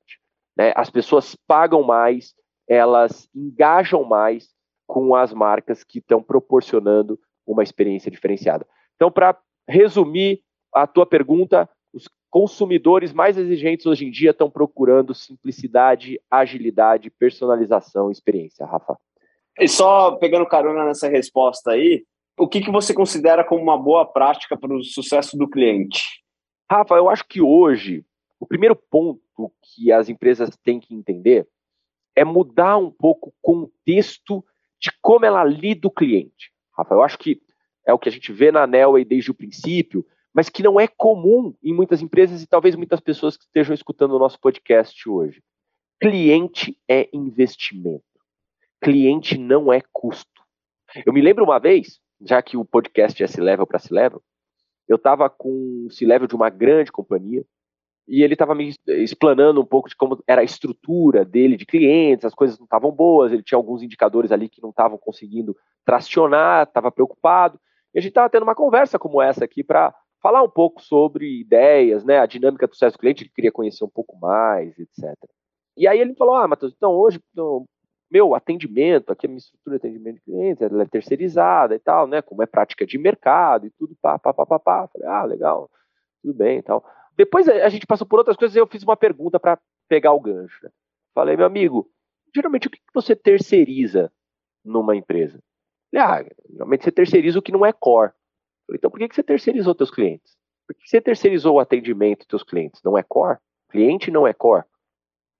Né? 0.57 0.73
As 0.75 0.89
pessoas 0.89 1.35
pagam 1.47 1.83
mais, 1.83 2.33
elas 2.67 3.29
engajam 3.33 4.03
mais 4.03 4.49
com 4.85 5.15
as 5.15 5.33
marcas 5.33 5.83
que 5.83 5.99
estão 5.99 6.21
proporcionando 6.21 7.19
uma 7.45 7.63
experiência 7.63 8.09
diferenciada. 8.11 8.65
Então, 8.95 9.11
para 9.11 9.37
resumir 9.67 10.41
a 10.73 10.87
tua 10.87 11.05
pergunta, 11.05 11.69
os 11.93 12.09
consumidores 12.29 13.13
mais 13.13 13.37
exigentes 13.37 13.85
hoje 13.85 14.05
em 14.05 14.11
dia 14.11 14.31
estão 14.31 14.49
procurando 14.49 15.13
simplicidade, 15.13 16.19
agilidade, 16.29 17.09
personalização, 17.09 18.11
experiência, 18.11 18.65
Rafa. 18.65 18.97
E 19.59 19.67
só 19.67 20.15
pegando 20.17 20.45
carona 20.45 20.85
nessa 20.85 21.07
resposta 21.07 21.71
aí, 21.71 22.05
o 22.37 22.47
que, 22.47 22.61
que 22.61 22.71
você 22.71 22.93
considera 22.93 23.43
como 23.43 23.61
uma 23.61 23.77
boa 23.77 24.05
prática 24.05 24.55
para 24.57 24.75
o 24.75 24.83
sucesso 24.83 25.35
do 25.35 25.49
cliente? 25.49 26.23
Rafa, 26.69 26.95
eu 26.95 27.09
acho 27.09 27.25
que 27.25 27.41
hoje 27.41 28.05
o 28.39 28.45
primeiro 28.45 28.75
ponto 28.75 29.21
que 29.63 29.91
as 29.91 30.09
empresas 30.09 30.49
têm 30.63 30.79
que 30.79 30.93
entender 30.93 31.47
é 32.15 32.23
mudar 32.23 32.77
um 32.77 32.91
pouco 32.91 33.29
o 33.29 33.33
contexto 33.41 34.43
de 34.79 34.91
como 35.01 35.25
ela 35.25 35.43
lida 35.43 35.87
o 35.87 35.91
cliente. 35.91 36.51
Rafa, 36.71 36.93
eu 36.93 37.01
acho 37.01 37.17
que 37.17 37.41
é 37.85 37.93
o 37.93 37.99
que 37.99 38.09
a 38.09 38.11
gente 38.11 38.31
vê 38.33 38.51
na 38.51 38.67
Nelway 38.67 39.05
desde 39.05 39.31
o 39.31 39.35
princípio, 39.35 40.05
mas 40.33 40.49
que 40.49 40.61
não 40.61 40.79
é 40.79 40.87
comum 40.87 41.55
em 41.63 41.73
muitas 41.73 42.01
empresas 42.01 42.43
e 42.43 42.47
talvez 42.47 42.75
muitas 42.75 42.99
pessoas 42.99 43.37
que 43.37 43.45
estejam 43.45 43.73
escutando 43.73 44.11
o 44.11 44.19
nosso 44.19 44.39
podcast 44.39 45.09
hoje. 45.09 45.41
Cliente 45.99 46.77
é 46.87 47.09
investimento. 47.13 48.03
Cliente 48.81 49.37
não 49.37 49.71
é 49.73 49.81
custo. 49.91 50.43
Eu 51.05 51.13
me 51.13 51.21
lembro 51.21 51.43
uma 51.43 51.59
vez, 51.59 51.99
já 52.21 52.41
que 52.41 52.57
o 52.57 52.65
podcast 52.65 53.23
é 53.23 53.27
C-Level 53.27 53.65
para 53.65 53.79
C-Level, 53.79 54.21
eu 54.87 54.95
estava 54.95 55.29
com 55.29 55.85
o 55.85 55.91
C-Level 55.91 56.27
de 56.27 56.35
uma 56.35 56.49
grande 56.49 56.91
companhia 56.91 57.45
e 58.07 58.23
ele 58.23 58.33
estava 58.33 58.55
me 58.55 58.73
explanando 58.87 59.61
um 59.61 59.65
pouco 59.65 59.89
de 59.89 59.95
como 59.95 60.23
era 60.25 60.41
a 60.41 60.45
estrutura 60.45 61.25
dele 61.25 61.57
de 61.57 61.65
clientes, 61.65 62.23
as 62.23 62.33
coisas 62.33 62.57
não 62.57 62.63
estavam 62.63 62.89
boas, 62.89 63.33
ele 63.33 63.43
tinha 63.43 63.57
alguns 63.57 63.83
indicadores 63.83 64.31
ali 64.31 64.47
que 64.47 64.61
não 64.61 64.69
estavam 64.69 64.97
conseguindo 64.97 65.55
tracionar, 65.85 66.63
estava 66.63 66.89
preocupado. 66.89 67.59
E 67.93 67.99
a 67.99 68.01
gente 68.01 68.11
estava 68.11 68.29
tendo 68.29 68.43
uma 68.43 68.55
conversa 68.55 68.97
como 68.97 69.21
essa 69.21 69.43
aqui 69.43 69.61
para 69.61 69.93
falar 70.21 70.41
um 70.41 70.49
pouco 70.49 70.81
sobre 70.81 71.41
ideias, 71.41 72.05
né, 72.05 72.19
a 72.19 72.25
dinâmica 72.25 72.65
do 72.65 72.73
sucesso 72.73 72.97
do 72.97 72.99
cliente, 72.99 73.23
ele 73.23 73.31
queria 73.33 73.51
conhecer 73.51 73.83
um 73.83 73.89
pouco 73.89 74.17
mais, 74.17 74.77
etc. 74.79 75.13
E 75.75 75.87
aí 75.87 75.99
ele 75.99 76.15
falou: 76.15 76.35
Ah, 76.35 76.47
Matheus, 76.47 76.73
então 76.75 76.91
hoje 76.93 77.19
então, 77.31 77.65
meu 78.09 78.33
atendimento, 78.33 79.11
aqui 79.11 79.25
a 79.25 79.29
minha 79.29 79.37
estrutura 79.37 79.77
de 79.77 79.87
atendimento 79.87 80.15
de 80.15 80.21
clientes, 80.21 80.61
ela 80.61 80.83
é 80.83 80.85
terceirizada 80.85 81.75
e 81.75 81.79
tal, 81.79 82.07
né? 82.07 82.21
Como 82.21 82.41
é 82.41 82.45
prática 82.45 82.85
de 82.85 82.97
mercado 82.97 83.67
e 83.67 83.69
tudo, 83.71 83.95
pá, 84.01 84.17
pá, 84.17 84.33
pá, 84.33 84.45
pá, 84.45 84.59
pá. 84.59 84.87
Falei, 84.87 85.07
ah, 85.07 85.23
legal, 85.23 85.69
tudo 86.21 86.33
bem 86.33 86.59
e 86.59 86.61
tal. 86.61 86.85
Depois 87.15 87.47
a 87.49 87.69
gente 87.69 87.85
passou 87.85 88.07
por 88.07 88.19
outras 88.19 88.37
coisas 88.37 88.55
e 88.55 88.59
eu 88.59 88.67
fiz 88.67 88.83
uma 88.83 88.95
pergunta 88.95 89.39
para 89.39 89.59
pegar 89.89 90.13
o 90.13 90.19
gancho. 90.19 90.63
Né? 90.63 90.69
Falei, 91.13 91.35
meu 91.35 91.45
amigo, 91.45 91.89
geralmente 92.33 92.67
o 92.67 92.69
que 92.69 92.79
você 92.93 93.15
terceiriza 93.15 94.11
numa 94.63 94.95
empresa? 94.95 95.41
Falei, 95.91 96.05
ah, 96.05 96.35
geralmente 96.49 96.83
você 96.83 96.91
terceiriza 96.91 97.39
o 97.39 97.41
que 97.41 97.51
não 97.51 97.65
é 97.65 97.73
core. 97.73 98.11
Falei, 98.67 98.77
então 98.77 98.91
por 98.91 98.99
que 98.99 99.13
você 99.13 99.23
terceirizou 99.23 99.75
teus 99.75 99.91
clientes? 99.91 100.37
Por 100.67 100.75
que 100.75 100.87
você 100.87 101.01
terceirizou 101.01 101.55
o 101.55 101.59
atendimento 101.59 102.19
dos 102.19 102.27
teus 102.27 102.43
clientes? 102.43 102.81
Não 102.83 102.97
é 102.97 103.03
core? 103.03 103.39
Cliente 103.69 104.11
não 104.11 104.27
é 104.27 104.33
core. 104.33 104.65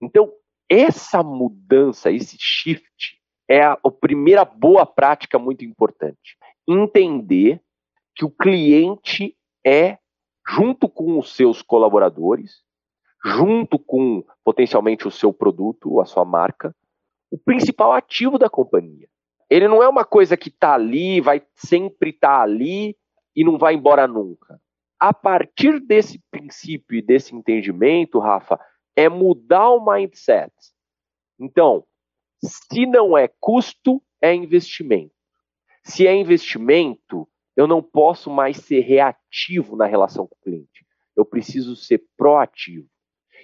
Então, 0.02 0.32
essa 0.70 1.24
mudança, 1.24 2.12
esse 2.12 2.38
shift, 2.40 3.18
é 3.48 3.64
a, 3.64 3.74
a 3.74 3.92
primeira 3.92 4.44
boa 4.44 4.86
prática 4.86 5.40
muito 5.40 5.64
importante. 5.64 6.38
Entender 6.68 7.62
que 8.16 8.26
o 8.26 8.30
cliente 8.30 9.38
é, 9.66 9.98
junto 10.48 10.90
com 10.90 11.18
os 11.18 11.36
seus 11.36 11.62
colaboradores, 11.62 12.64
junto 13.24 13.80
com 13.80 14.24
potencialmente 14.44 15.08
o 15.08 15.12
seu 15.12 15.34
produto, 15.34 16.00
a 16.00 16.06
sua 16.06 16.26
marca, 16.26 16.76
o 17.32 17.38
principal 17.38 17.92
ativo 17.94 18.38
da 18.38 18.50
companhia. 18.50 19.08
Ele 19.50 19.68
não 19.68 19.82
é 19.82 19.88
uma 19.88 20.04
coisa 20.04 20.36
que 20.36 20.50
está 20.50 20.74
ali, 20.74 21.22
vai 21.22 21.42
sempre 21.56 22.10
estar 22.10 22.38
tá 22.38 22.42
ali 22.42 22.98
e 23.36 23.44
não 23.44 23.58
vai 23.58 23.76
embora 23.76 24.08
nunca. 24.08 24.60
A 25.00 25.14
partir 25.14 25.80
desse 25.80 26.22
princípio 26.32 26.98
e 26.98 27.02
desse 27.02 27.36
entendimento, 27.36 28.20
Rafa, 28.20 28.60
é 28.98 29.08
mudar 29.08 29.70
o 29.70 29.86
mindset. 29.86 30.52
Então, 31.40 31.86
se 32.44 32.88
não 32.88 33.16
é 33.16 33.30
custo, 33.40 34.02
é 34.20 34.34
investimento. 34.34 35.14
Se 35.84 36.08
é 36.08 36.16
investimento, 36.16 37.30
eu 37.56 37.68
não 37.68 37.82
posso 37.82 38.32
mais 38.32 38.58
ser 38.58 38.80
reativo 38.80 39.76
na 39.76 39.86
relação 39.86 40.26
com 40.26 40.36
o 40.36 40.44
cliente. 40.44 40.84
Eu 41.16 41.24
preciso 41.24 41.76
ser 41.76 42.04
proativo. 42.18 42.88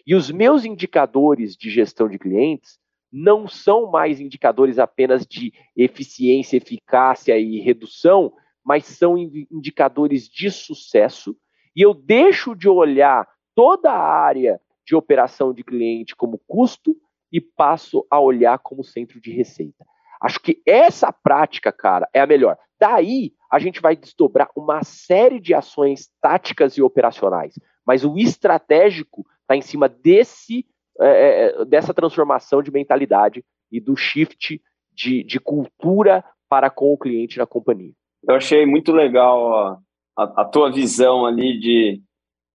E 0.05 0.15
os 0.15 0.31
meus 0.31 0.65
indicadores 0.65 1.55
de 1.55 1.69
gestão 1.69 2.09
de 2.09 2.17
clientes 2.17 2.79
não 3.11 3.47
são 3.47 3.91
mais 3.91 4.19
indicadores 4.19 4.79
apenas 4.79 5.25
de 5.25 5.53
eficiência, 5.77 6.57
eficácia 6.57 7.37
e 7.37 7.59
redução, 7.59 8.33
mas 8.65 8.85
são 8.85 9.15
indicadores 9.17 10.27
de 10.27 10.49
sucesso. 10.49 11.37
E 11.75 11.81
eu 11.81 11.93
deixo 11.93 12.55
de 12.55 12.67
olhar 12.67 13.27
toda 13.55 13.91
a 13.91 14.01
área 14.01 14.59
de 14.85 14.95
operação 14.95 15.53
de 15.53 15.63
cliente 15.63 16.15
como 16.15 16.41
custo 16.47 16.95
e 17.31 17.41
passo 17.41 18.05
a 18.09 18.19
olhar 18.19 18.59
como 18.59 18.83
centro 18.83 19.19
de 19.19 19.31
receita. 19.31 19.85
Acho 20.21 20.39
que 20.39 20.61
essa 20.65 21.11
prática, 21.11 21.71
cara, 21.71 22.07
é 22.13 22.21
a 22.21 22.27
melhor. 22.27 22.57
Daí 22.79 23.33
a 23.51 23.59
gente 23.59 23.81
vai 23.81 23.95
desdobrar 23.95 24.49
uma 24.55 24.83
série 24.83 25.39
de 25.39 25.53
ações 25.53 26.09
táticas 26.21 26.77
e 26.77 26.81
operacionais, 26.81 27.55
mas 27.85 28.05
o 28.05 28.17
estratégico 28.17 29.25
está 29.41 29.55
em 29.55 29.61
cima 29.61 29.89
desse 29.89 30.65
é, 30.99 31.05
é, 31.05 31.45
é, 31.45 31.65
dessa 31.65 31.93
transformação 31.93 32.61
de 32.61 32.71
mentalidade 32.71 33.43
e 33.71 33.79
do 33.79 33.95
shift 33.95 34.61
de, 34.93 35.23
de, 35.23 35.39
cultura 35.39 36.23
para 36.47 36.69
com 36.69 36.93
o 36.93 36.97
cliente 36.97 37.39
na 37.39 37.47
companhia. 37.47 37.93
Eu 38.27 38.35
achei 38.35 38.63
muito 38.63 38.91
legal 38.91 39.55
a, 39.55 39.79
a, 40.15 40.41
a 40.41 40.45
tua 40.45 40.71
visão 40.71 41.25
ali 41.25 41.59
de 41.59 41.99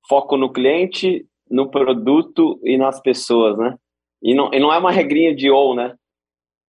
foco 0.08 0.36
no 0.36 0.52
cliente, 0.52 1.26
no 1.50 1.70
produto 1.70 2.60
e 2.62 2.76
nas 2.76 3.00
pessoas, 3.00 3.56
né? 3.56 3.76
E 4.22 4.34
não, 4.34 4.52
e 4.52 4.58
não 4.58 4.72
é 4.72 4.78
uma 4.78 4.90
regrinha 4.90 5.34
de 5.34 5.50
ou, 5.50 5.74
né? 5.74 5.94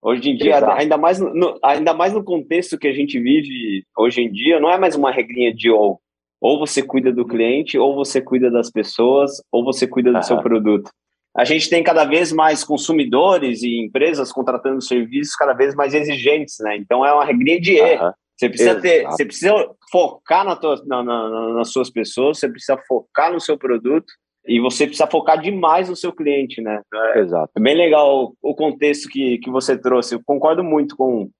Hoje 0.02 0.30
em 0.30 0.36
dia, 0.36 0.56
ainda 0.74 0.96
mais 0.96 1.18
no, 1.18 1.58
ainda 1.62 1.92
mais 1.92 2.12
no 2.12 2.24
contexto 2.24 2.78
que 2.78 2.88
a 2.88 2.92
gente 2.92 3.20
vive 3.20 3.84
hoje 3.96 4.22
em 4.22 4.32
dia, 4.32 4.58
não 4.58 4.70
é 4.70 4.78
mais 4.78 4.94
uma 4.94 5.10
regrinha 5.10 5.54
de 5.54 5.70
ou. 5.70 6.00
Ou 6.40 6.58
você 6.58 6.82
cuida 6.82 7.12
do 7.12 7.26
cliente, 7.26 7.78
ou 7.78 7.94
você 7.94 8.20
cuida 8.20 8.50
das 8.50 8.70
pessoas, 8.70 9.42
ou 9.52 9.62
você 9.62 9.86
cuida 9.86 10.10
do 10.10 10.22
seu 10.24 10.40
produto. 10.40 10.90
A 11.36 11.44
gente 11.44 11.68
tem 11.68 11.82
cada 11.82 12.04
vez 12.04 12.32
mais 12.32 12.64
consumidores 12.64 13.62
e 13.62 13.78
empresas 13.78 14.32
contratando 14.32 14.82
serviços 14.82 15.34
cada 15.34 15.52
vez 15.52 15.74
mais 15.74 15.92
exigentes, 15.92 16.56
né? 16.60 16.76
Então 16.76 17.04
é 17.04 17.12
uma 17.12 17.24
regrinha 17.24 17.60
de 17.60 17.78
E. 17.78 17.98
Você 18.36 18.48
precisa 18.48 18.80
ter, 18.80 19.04
você 19.04 19.24
precisa 19.26 19.52
focar 19.92 20.46
na 20.46 20.56
tua, 20.56 20.82
na, 20.86 21.02
na, 21.02 21.52
nas 21.54 21.70
suas 21.70 21.90
pessoas, 21.90 22.38
você 22.38 22.48
precisa 22.48 22.78
focar 22.88 23.30
no 23.30 23.38
seu 23.38 23.58
produto 23.58 24.10
e 24.46 24.60
você 24.60 24.86
precisa 24.86 25.06
focar 25.06 25.40
demais 25.40 25.88
no 25.88 25.96
seu 25.96 26.12
cliente, 26.12 26.60
né? 26.60 26.80
É, 26.92 27.20
Exato. 27.20 27.52
É 27.56 27.60
bem 27.60 27.76
legal 27.76 28.24
o, 28.24 28.36
o 28.50 28.54
contexto 28.54 29.08
que, 29.08 29.38
que 29.38 29.50
você 29.50 29.76
trouxe. 29.78 30.14
Eu 30.14 30.22
concordo 30.24 30.64
muito 30.64 30.96
com, 30.96 31.30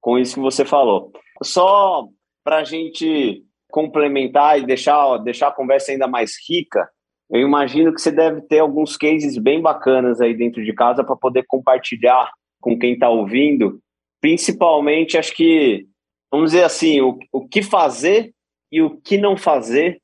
com 0.00 0.18
isso 0.18 0.34
que 0.34 0.40
você 0.40 0.64
falou. 0.64 1.12
Só 1.42 2.06
para 2.44 2.58
a 2.58 2.64
gente 2.64 3.42
complementar 3.70 4.58
e 4.58 4.66
deixar, 4.66 5.18
deixar 5.18 5.48
a 5.48 5.52
conversa 5.52 5.90
ainda 5.90 6.06
mais 6.06 6.34
rica, 6.48 6.88
eu 7.30 7.40
imagino 7.40 7.92
que 7.92 8.00
você 8.00 8.12
deve 8.12 8.42
ter 8.42 8.60
alguns 8.60 8.96
cases 8.96 9.36
bem 9.38 9.60
bacanas 9.60 10.20
aí 10.20 10.34
dentro 10.34 10.64
de 10.64 10.72
casa 10.72 11.02
para 11.02 11.16
poder 11.16 11.44
compartilhar 11.48 12.30
com 12.60 12.78
quem 12.78 12.92
está 12.92 13.08
ouvindo. 13.08 13.80
Principalmente, 14.20 15.18
acho 15.18 15.34
que, 15.34 15.86
vamos 16.30 16.52
dizer 16.52 16.64
assim, 16.64 17.00
o, 17.00 17.18
o 17.32 17.48
que 17.48 17.62
fazer 17.62 18.32
e 18.70 18.80
o 18.80 18.96
que 19.00 19.16
não 19.16 19.36
fazer 19.36 20.00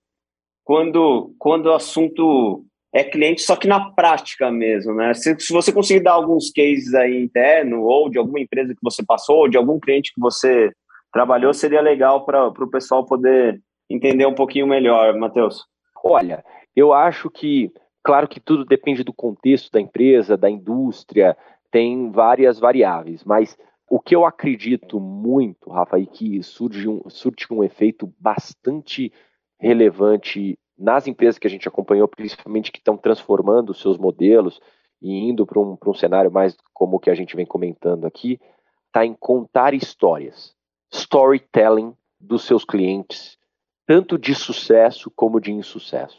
quando, 0.71 1.35
quando 1.37 1.67
o 1.67 1.73
assunto 1.73 2.65
é 2.95 3.03
cliente, 3.03 3.43
só 3.43 3.57
que 3.57 3.67
na 3.67 3.91
prática 3.91 4.53
mesmo, 4.53 4.95
né? 4.95 5.13
Se, 5.15 5.35
se 5.41 5.53
você 5.53 5.73
conseguir 5.73 5.99
dar 5.99 6.13
alguns 6.13 6.53
cases 6.53 6.95
aí 6.95 7.25
interno, 7.25 7.83
ou 7.83 8.09
de 8.09 8.19
alguma 8.19 8.39
empresa 8.39 8.73
que 8.73 8.81
você 8.81 9.05
passou, 9.05 9.39
ou 9.39 9.49
de 9.49 9.57
algum 9.57 9.81
cliente 9.81 10.15
que 10.15 10.21
você 10.21 10.71
trabalhou, 11.13 11.53
seria 11.53 11.81
legal 11.81 12.25
para 12.25 12.47
o 12.47 12.71
pessoal 12.71 13.05
poder 13.05 13.61
entender 13.91 14.27
um 14.27 14.35
pouquinho 14.35 14.65
melhor, 14.65 15.13
Matheus. 15.19 15.65
Olha, 16.05 16.45
eu 16.77 16.93
acho 16.93 17.29
que, 17.29 17.73
claro 18.05 18.29
que 18.29 18.39
tudo 18.39 18.65
depende 18.65 19.03
do 19.03 19.13
contexto 19.13 19.73
da 19.73 19.81
empresa, 19.81 20.37
da 20.37 20.49
indústria, 20.49 21.37
tem 21.69 22.13
várias 22.13 22.61
variáveis, 22.61 23.25
mas 23.25 23.59
o 23.91 23.99
que 23.99 24.15
eu 24.15 24.25
acredito 24.25 25.01
muito, 25.01 25.69
Rafa, 25.69 25.99
e 25.99 26.07
que 26.07 26.41
surge 26.45 26.87
um, 26.87 27.03
surge 27.09 27.49
um 27.51 27.65
efeito 27.65 28.09
bastante 28.21 29.13
relevante 29.61 30.59
nas 30.77 31.07
empresas 31.07 31.39
que 31.39 31.47
a 31.47 31.51
gente 31.51 31.69
acompanhou, 31.69 32.09
principalmente 32.09 32.73
que 32.73 32.79
estão 32.79 32.97
transformando 32.97 33.75
seus 33.75 33.99
modelos 33.99 34.59
e 35.01 35.29
indo 35.29 35.47
para 35.47 35.61
um, 35.61 35.77
um 35.87 35.95
cenário 35.95 36.33
mais 36.33 36.57
como 36.73 36.97
o 36.97 37.01
que 37.01 37.11
a 37.11 37.15
gente 37.15 37.37
vem 37.37 37.45
comentando 37.45 38.07
aqui, 38.07 38.41
está 38.87 39.05
em 39.05 39.15
contar 39.15 39.75
histórias, 39.75 40.55
storytelling 40.91 41.95
dos 42.19 42.45
seus 42.45 42.65
clientes, 42.65 43.39
tanto 43.87 44.19
de 44.19 44.35
sucesso 44.35 45.11
como 45.15 45.41
de 45.41 45.53
insucesso. 45.53 46.19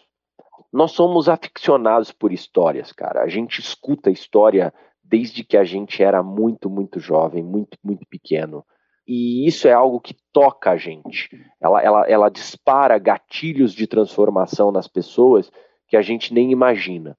Nós 0.72 0.92
somos 0.92 1.28
aficionados 1.28 2.12
por 2.12 2.32
histórias, 2.32 2.92
cara. 2.94 3.22
A 3.22 3.28
gente 3.28 3.60
escuta 3.60 4.10
história 4.10 4.74
desde 5.04 5.44
que 5.44 5.58
a 5.58 5.64
gente 5.64 6.02
era 6.02 6.24
muito, 6.24 6.70
muito 6.70 7.00
jovem, 7.00 7.44
muito, 7.44 7.78
muito 7.84 8.06
pequeno. 8.08 8.64
E 9.08 9.48
isso 9.48 9.68
é 9.68 9.74
algo 9.74 10.00
que 10.00 10.16
toca 10.32 10.72
a 10.72 10.78
gente. 10.78 11.30
Ela, 11.60 11.82
ela, 11.82 12.08
ela 12.08 12.30
dispara 12.30 12.98
gatilhos 12.98 13.74
de 13.74 13.88
transformação 13.88 14.72
nas 14.72 14.88
pessoas 14.88 15.52
que 15.88 15.98
a 15.98 16.02
gente 16.02 16.34
nem 16.34 16.52
imagina. 16.52 17.18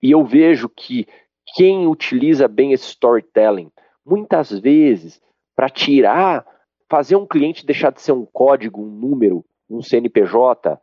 E 0.00 0.10
eu 0.10 0.24
vejo 0.24 0.68
que 0.68 1.06
quem 1.54 1.86
utiliza 1.86 2.46
bem 2.46 2.72
esse 2.72 2.86
storytelling, 2.86 3.70
muitas 4.04 4.50
vezes, 4.50 5.20
para 5.56 5.68
tirar, 5.68 6.46
fazer 6.88 7.16
um 7.16 7.26
cliente 7.26 7.66
deixar 7.66 7.90
de 7.90 8.00
ser 8.00 8.12
um 8.12 8.24
código, 8.24 8.80
um 8.80 8.90
número, 8.90 9.44
um 9.68 9.82
CNPJ, 9.82 10.80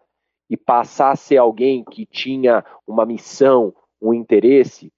e 0.49 0.57
passar 0.57 1.11
a 1.11 1.15
ser 1.15 1.37
alguém 1.37 1.83
que 1.83 2.05
tinha 2.05 2.65
uma 2.87 3.05
missão, 3.05 3.73
um 4.01 4.13
interesse, 4.13 4.91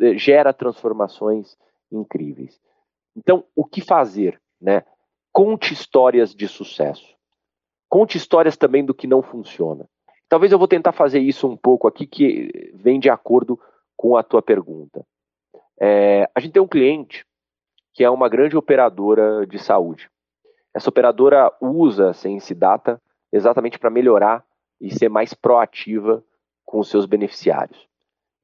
eh, 0.00 0.16
gera 0.16 0.52
transformações 0.52 1.56
incríveis. 1.90 2.60
Então, 3.16 3.44
o 3.56 3.64
que 3.64 3.80
fazer? 3.80 4.40
Né? 4.60 4.84
Conte 5.38 5.72
histórias 5.72 6.34
de 6.34 6.48
sucesso. 6.48 7.14
Conte 7.88 8.18
histórias 8.18 8.56
também 8.56 8.84
do 8.84 8.92
que 8.92 9.06
não 9.06 9.22
funciona. 9.22 9.88
Talvez 10.28 10.50
eu 10.50 10.58
vou 10.58 10.66
tentar 10.66 10.90
fazer 10.90 11.20
isso 11.20 11.46
um 11.46 11.56
pouco 11.56 11.86
aqui, 11.86 12.08
que 12.08 12.72
vem 12.74 12.98
de 12.98 13.08
acordo 13.08 13.56
com 13.96 14.16
a 14.16 14.24
tua 14.24 14.42
pergunta. 14.42 15.06
É, 15.80 16.28
a 16.34 16.40
gente 16.40 16.54
tem 16.54 16.60
um 16.60 16.66
cliente 16.66 17.24
que 17.94 18.02
é 18.02 18.10
uma 18.10 18.28
grande 18.28 18.56
operadora 18.56 19.46
de 19.46 19.60
saúde. 19.60 20.10
Essa 20.74 20.90
operadora 20.90 21.52
usa 21.60 22.10
a 22.10 22.14
Sense 22.14 22.52
Data 22.52 23.00
exatamente 23.32 23.78
para 23.78 23.90
melhorar 23.90 24.44
e 24.80 24.92
ser 24.92 25.08
mais 25.08 25.34
proativa 25.34 26.20
com 26.64 26.80
os 26.80 26.88
seus 26.88 27.06
beneficiários. 27.06 27.86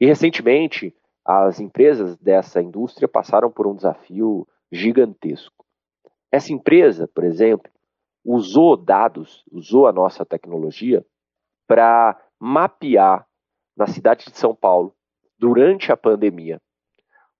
E 0.01 0.07
recentemente, 0.07 0.95
as 1.25 1.59
empresas 1.59 2.17
dessa 2.19 2.63
indústria 2.63 3.09
passaram 3.09 3.51
por 3.51 3.67
um 3.67 3.75
desafio 3.75 4.47
gigantesco. 4.71 5.63
Essa 6.35 6.53
empresa, 6.53 7.07
por 7.14 7.23
exemplo, 7.23 7.71
usou 8.25 8.76
dados, 8.76 9.45
usou 9.53 9.87
a 9.87 9.93
nossa 9.93 10.26
tecnologia 10.26 11.07
para 11.64 12.21
mapear 12.41 13.25
na 13.76 13.87
cidade 13.87 14.25
de 14.25 14.37
São 14.37 14.53
Paulo, 14.53 14.93
durante 15.38 15.93
a 15.93 15.97
pandemia, 15.97 16.61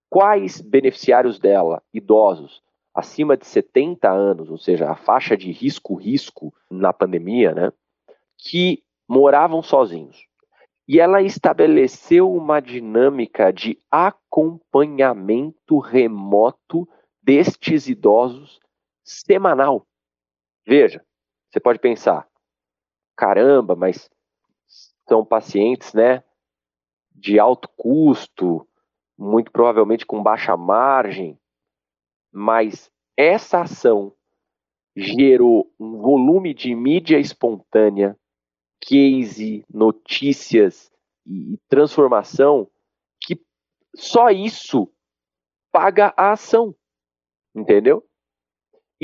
quais 0.09 0.61
beneficiários 0.61 1.41
dela, 1.41 1.83
idosos, 1.93 2.63
acima 2.95 3.37
de 3.37 3.45
70 3.47 4.09
anos, 4.09 4.49
ou 4.49 4.59
seja, 4.59 4.89
a 4.89 4.95
faixa 4.95 5.37
de 5.37 5.51
risco-risco 5.51 6.55
na 6.71 6.93
pandemia, 6.93 7.53
né, 7.53 7.73
que 8.39 8.81
moravam 9.09 9.61
sozinhos. 9.61 10.25
E 10.87 11.01
ela 11.01 11.21
estabeleceu 11.21 12.33
uma 12.33 12.61
dinâmica 12.61 13.53
de 13.53 13.77
acompanhamento 13.91 15.81
remoto 15.81 16.89
destes 17.21 17.89
idosos 17.89 18.63
semanal. 19.05 19.87
Veja, 20.67 21.05
você 21.51 21.61
pode 21.61 21.79
pensar, 21.79 22.29
caramba, 23.17 23.77
mas 23.77 24.11
são 25.07 25.25
pacientes, 25.25 25.93
né, 25.93 26.25
de 27.15 27.39
alto 27.39 27.69
custo, 27.77 28.67
muito 29.17 29.53
provavelmente 29.53 30.05
com 30.05 30.23
baixa 30.23 30.57
margem, 30.57 31.39
mas 32.33 32.91
essa 33.17 33.61
ação 33.61 34.13
gerou 34.97 35.73
um 35.79 35.99
volume 35.99 36.55
de 36.55 36.75
mídia 36.75 37.19
espontânea 37.19 38.19
case, 38.81 39.65
notícias 39.73 40.91
e 41.27 41.59
transformação 41.69 42.71
que 43.21 43.41
só 43.95 44.31
isso 44.31 44.93
paga 45.73 46.13
a 46.17 46.33
ação, 46.33 46.75
entendeu? 47.55 48.05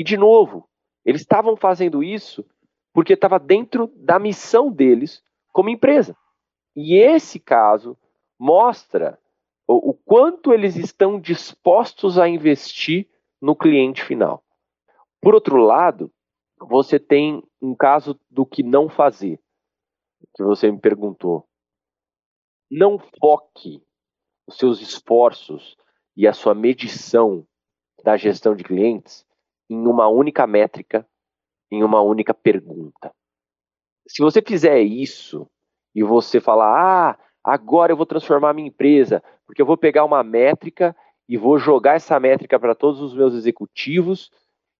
E 0.01 0.03
de 0.03 0.17
novo, 0.17 0.67
eles 1.05 1.21
estavam 1.21 1.55
fazendo 1.55 2.03
isso 2.03 2.43
porque 2.91 3.13
estava 3.13 3.37
dentro 3.37 3.85
da 3.97 4.17
missão 4.17 4.71
deles 4.71 5.23
como 5.53 5.69
empresa. 5.69 6.17
E 6.75 6.95
esse 6.95 7.39
caso 7.39 7.95
mostra 8.39 9.19
o, 9.67 9.91
o 9.91 9.93
quanto 9.93 10.55
eles 10.55 10.75
estão 10.75 11.19
dispostos 11.19 12.17
a 12.17 12.27
investir 12.27 13.07
no 13.39 13.55
cliente 13.55 14.03
final. 14.03 14.43
Por 15.21 15.35
outro 15.35 15.57
lado, 15.57 16.11
você 16.59 16.97
tem 16.97 17.43
um 17.61 17.75
caso 17.75 18.19
do 18.27 18.43
que 18.43 18.63
não 18.63 18.89
fazer, 18.89 19.39
que 20.35 20.43
você 20.43 20.71
me 20.71 20.79
perguntou. 20.79 21.47
Não 22.71 22.97
foque 22.97 23.83
os 24.47 24.57
seus 24.57 24.81
esforços 24.81 25.77
e 26.17 26.27
a 26.27 26.33
sua 26.33 26.55
medição 26.55 27.45
da 28.03 28.17
gestão 28.17 28.55
de 28.55 28.63
clientes 28.63 29.29
em 29.71 29.87
uma 29.87 30.07
única 30.09 30.45
métrica, 30.45 31.07
em 31.71 31.83
uma 31.83 32.01
única 32.01 32.33
pergunta. 32.33 33.13
Se 34.05 34.21
você 34.21 34.41
fizer 34.41 34.81
isso 34.81 35.49
e 35.95 36.03
você 36.03 36.41
falar, 36.41 37.11
ah, 37.11 37.19
agora 37.41 37.93
eu 37.93 37.97
vou 37.97 38.05
transformar 38.05 38.53
minha 38.53 38.67
empresa, 38.67 39.23
porque 39.45 39.61
eu 39.61 39.65
vou 39.65 39.77
pegar 39.77 40.03
uma 40.03 40.23
métrica 40.23 40.95
e 41.27 41.37
vou 41.37 41.57
jogar 41.57 41.95
essa 41.95 42.19
métrica 42.19 42.59
para 42.59 42.75
todos 42.75 43.01
os 43.01 43.13
meus 43.13 43.33
executivos, 43.33 44.29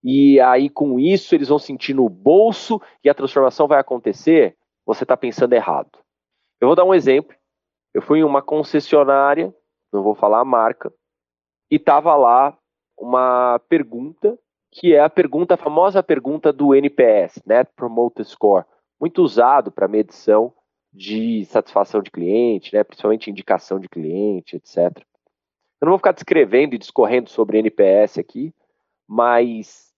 e 0.04 0.40
aí 0.42 0.70
com 0.70 1.00
isso 1.00 1.34
eles 1.34 1.48
vão 1.48 1.60
sentir 1.60 1.94
no 1.94 2.10
bolso 2.10 2.82
e 3.02 3.10
a 3.10 3.14
transformação 3.14 3.68
vai 3.68 3.80
acontecer, 3.80 4.58
você 4.86 5.04
está 5.04 5.16
pensando 5.16 5.54
errado. 5.54 5.92
Eu 6.60 6.68
vou 6.68 6.76
dar 6.76 6.84
um 6.84 6.94
exemplo. 6.94 7.36
Eu 7.94 8.02
fui 8.02 8.20
em 8.20 8.24
uma 8.24 8.42
concessionária, 8.42 9.56
não 9.92 10.04
vou 10.04 10.16
falar 10.16 10.42
a 10.42 10.46
marca, 10.46 10.94
e 11.70 11.76
estava 11.76 12.16
lá 12.16 12.58
uma 12.98 13.60
pergunta, 13.70 14.38
que 14.72 14.96
é 14.96 15.02
a 15.02 15.10
pergunta, 15.10 15.56
a 15.56 15.58
famosa 15.58 16.02
pergunta 16.02 16.54
do 16.54 16.74
NPS, 16.74 17.42
Net 17.46 17.70
Promoter 17.76 18.24
Score, 18.24 18.66
muito 19.00 19.22
usado 19.22 19.72
para 19.72 19.88
medição 19.88 20.54
de 20.94 21.46
satisfação 21.46 22.02
de 22.02 22.10
cliente, 22.10 22.74
né, 22.74 22.84
principalmente 22.84 23.30
indicação 23.30 23.80
de 23.80 23.90
cliente, 23.90 24.56
etc. 24.56 24.98
Eu 25.80 25.86
não 25.86 25.92
vou 25.92 25.98
ficar 25.98 26.14
descrevendo 26.14 26.76
e 26.76 26.78
discorrendo 26.78 27.30
sobre 27.30 27.58
NPS 27.58 28.18
aqui, 28.18 28.54
mas 29.08 29.92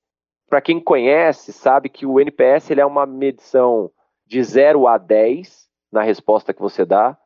para 0.49 0.61
quem 0.61 0.79
conhece, 0.79 1.51
sabe 1.51 1.89
que 1.89 2.05
o 2.05 2.19
NPS 2.19 2.71
ele 2.71 2.81
é 2.81 2.85
uma 2.85 3.05
medição 3.05 3.91
de 4.25 4.41
0 4.43 4.87
a 4.87 4.97
10 4.97 5.67
na 5.91 6.01
resposta 6.01 6.53
que 6.53 6.61
você 6.61 6.85
dá, 6.85 7.17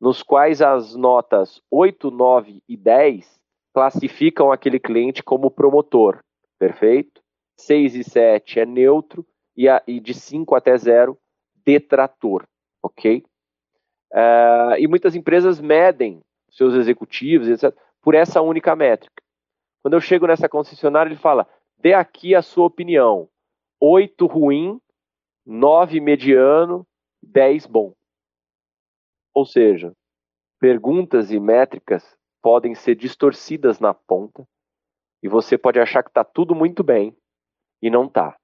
nos 0.00 0.22
quais 0.22 0.60
as 0.60 0.94
notas 0.94 1.62
8, 1.70 2.10
9 2.10 2.62
e 2.68 2.76
10 2.76 3.40
classificam 3.72 4.50
aquele 4.50 4.78
cliente 4.78 5.22
como 5.22 5.50
promotor, 5.50 6.23
perfeito? 6.58 7.22
6 7.56 7.94
e 7.94 8.04
7 8.04 8.60
é 8.60 8.66
neutro 8.66 9.26
e, 9.56 9.68
a, 9.68 9.82
e 9.86 10.00
de 10.00 10.14
5 10.14 10.54
até 10.54 10.76
0, 10.76 11.18
detrator, 11.64 12.46
ok? 12.82 13.24
Uh, 14.12 14.76
e 14.78 14.86
muitas 14.86 15.14
empresas 15.14 15.60
medem 15.60 16.20
seus 16.50 16.74
executivos, 16.74 17.48
etc., 17.48 17.76
por 18.00 18.14
essa 18.14 18.40
única 18.40 18.76
métrica. 18.76 19.22
Quando 19.82 19.94
eu 19.94 20.00
chego 20.00 20.26
nessa 20.26 20.48
concessionária, 20.48 21.10
ele 21.10 21.18
fala: 21.18 21.48
dê 21.78 21.94
aqui 21.94 22.34
a 22.34 22.42
sua 22.42 22.66
opinião. 22.66 23.28
8 23.80 24.26
ruim, 24.26 24.80
9 25.44 26.00
mediano, 26.00 26.86
10 27.22 27.66
bom. 27.66 27.92
Ou 29.34 29.44
seja, 29.44 29.92
perguntas 30.60 31.30
e 31.32 31.40
métricas 31.40 32.16
podem 32.40 32.74
ser 32.74 32.94
distorcidas 32.94 33.80
na 33.80 33.92
ponta 33.92 34.46
e 35.24 35.28
você 35.28 35.56
pode 35.56 35.80
achar 35.80 36.02
que 36.02 36.10
está 36.10 36.22
tudo 36.22 36.54
muito 36.54 36.84
bem 36.84 37.16
e 37.80 37.88
não 37.88 38.04
está. 38.04 38.36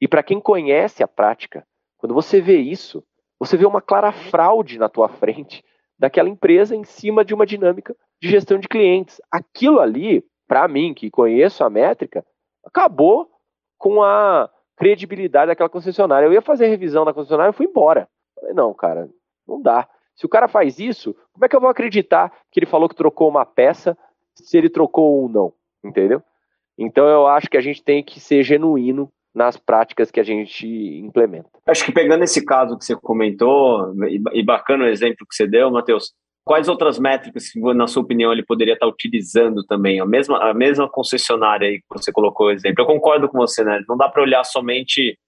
E 0.00 0.06
para 0.06 0.22
quem 0.22 0.40
conhece 0.40 1.02
a 1.02 1.08
prática, 1.08 1.66
quando 1.96 2.14
você 2.14 2.40
vê 2.40 2.58
isso, 2.58 3.04
você 3.40 3.56
vê 3.56 3.66
uma 3.66 3.82
clara 3.82 4.12
fraude 4.12 4.78
na 4.78 4.88
tua 4.88 5.08
frente 5.08 5.64
daquela 5.98 6.28
empresa 6.28 6.76
em 6.76 6.84
cima 6.84 7.24
de 7.24 7.34
uma 7.34 7.44
dinâmica 7.44 7.92
de 8.22 8.30
gestão 8.30 8.56
de 8.56 8.68
clientes. 8.68 9.20
Aquilo 9.32 9.80
ali, 9.80 10.24
para 10.46 10.68
mim, 10.68 10.94
que 10.94 11.10
conheço 11.10 11.64
a 11.64 11.70
métrica, 11.70 12.24
acabou 12.64 13.28
com 13.76 14.00
a 14.00 14.48
credibilidade 14.76 15.48
daquela 15.48 15.68
concessionária. 15.68 16.26
Eu 16.26 16.32
ia 16.32 16.40
fazer 16.40 16.68
revisão 16.68 17.04
na 17.04 17.12
concessionária 17.12 17.50
e 17.50 17.56
fui 17.56 17.66
embora. 17.66 18.08
Falei, 18.36 18.54
não, 18.54 18.72
cara, 18.72 19.10
não 19.44 19.60
dá. 19.60 19.88
Se 20.14 20.24
o 20.24 20.28
cara 20.28 20.46
faz 20.46 20.78
isso, 20.78 21.16
como 21.32 21.44
é 21.44 21.48
que 21.48 21.56
eu 21.56 21.60
vou 21.60 21.68
acreditar 21.68 22.32
que 22.52 22.60
ele 22.60 22.66
falou 22.66 22.88
que 22.88 22.94
trocou 22.94 23.28
uma 23.28 23.44
peça 23.44 23.98
se 24.36 24.56
ele 24.56 24.70
trocou 24.70 25.22
ou 25.22 25.28
não? 25.28 25.57
Entendeu? 25.88 26.22
Então 26.78 27.08
eu 27.08 27.26
acho 27.26 27.48
que 27.48 27.56
a 27.56 27.60
gente 27.60 27.82
tem 27.82 28.04
que 28.04 28.20
ser 28.20 28.42
genuíno 28.42 29.10
nas 29.34 29.56
práticas 29.56 30.10
que 30.10 30.20
a 30.20 30.22
gente 30.22 30.66
implementa. 30.66 31.48
Acho 31.66 31.84
que 31.84 31.92
pegando 31.92 32.24
esse 32.24 32.44
caso 32.44 32.76
que 32.76 32.84
você 32.84 32.94
comentou, 32.96 33.92
e 34.32 34.42
bacana 34.42 34.84
o 34.84 34.88
exemplo 34.88 35.26
que 35.28 35.34
você 35.34 35.46
deu, 35.46 35.70
Matheus, 35.70 36.12
quais 36.44 36.68
outras 36.68 36.98
métricas, 36.98 37.44
na 37.74 37.86
sua 37.86 38.02
opinião, 38.02 38.32
ele 38.32 38.44
poderia 38.44 38.74
estar 38.74 38.86
utilizando 38.86 39.64
também? 39.64 40.00
A 40.00 40.06
mesma, 40.06 40.50
a 40.50 40.54
mesma 40.54 40.88
concessionária 40.88 41.68
aí 41.68 41.78
que 41.78 41.84
você 41.90 42.10
colocou 42.10 42.46
o 42.46 42.50
exemplo. 42.50 42.82
Eu 42.82 42.86
concordo 42.86 43.28
com 43.28 43.38
você, 43.38 43.62
né? 43.62 43.80
Não 43.88 43.96
dá 43.96 44.08
para 44.08 44.22
olhar 44.22 44.42
somente 44.44 45.18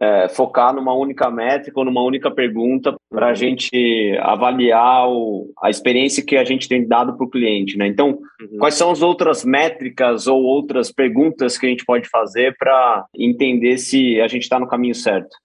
é, 0.00 0.28
focar 0.28 0.74
numa 0.74 0.92
única 0.92 1.30
métrica 1.30 1.78
ou 1.78 1.84
numa 1.84 2.02
única 2.02 2.30
pergunta 2.30 2.94
para 3.10 3.28
a 3.28 3.34
gente 3.34 4.16
avaliar 4.20 5.08
o, 5.08 5.52
a 5.62 5.70
experiência 5.70 6.24
que 6.24 6.36
a 6.36 6.44
gente 6.44 6.68
tem 6.68 6.86
dado 6.86 7.16
para 7.16 7.24
o 7.26 7.30
cliente, 7.30 7.78
né? 7.78 7.86
Então, 7.86 8.18
uhum. 8.40 8.58
quais 8.58 8.74
são 8.74 8.90
as 8.90 9.02
outras 9.02 9.44
métricas 9.44 10.26
ou 10.26 10.42
outras 10.42 10.90
perguntas 10.90 11.56
que 11.56 11.66
a 11.66 11.68
gente 11.68 11.84
pode 11.84 12.08
fazer 12.08 12.56
para 12.58 13.06
entender 13.16 13.78
se 13.78 14.20
a 14.20 14.28
gente 14.28 14.42
está 14.42 14.58
no 14.58 14.68
caminho 14.68 14.94
certo? 14.94 15.36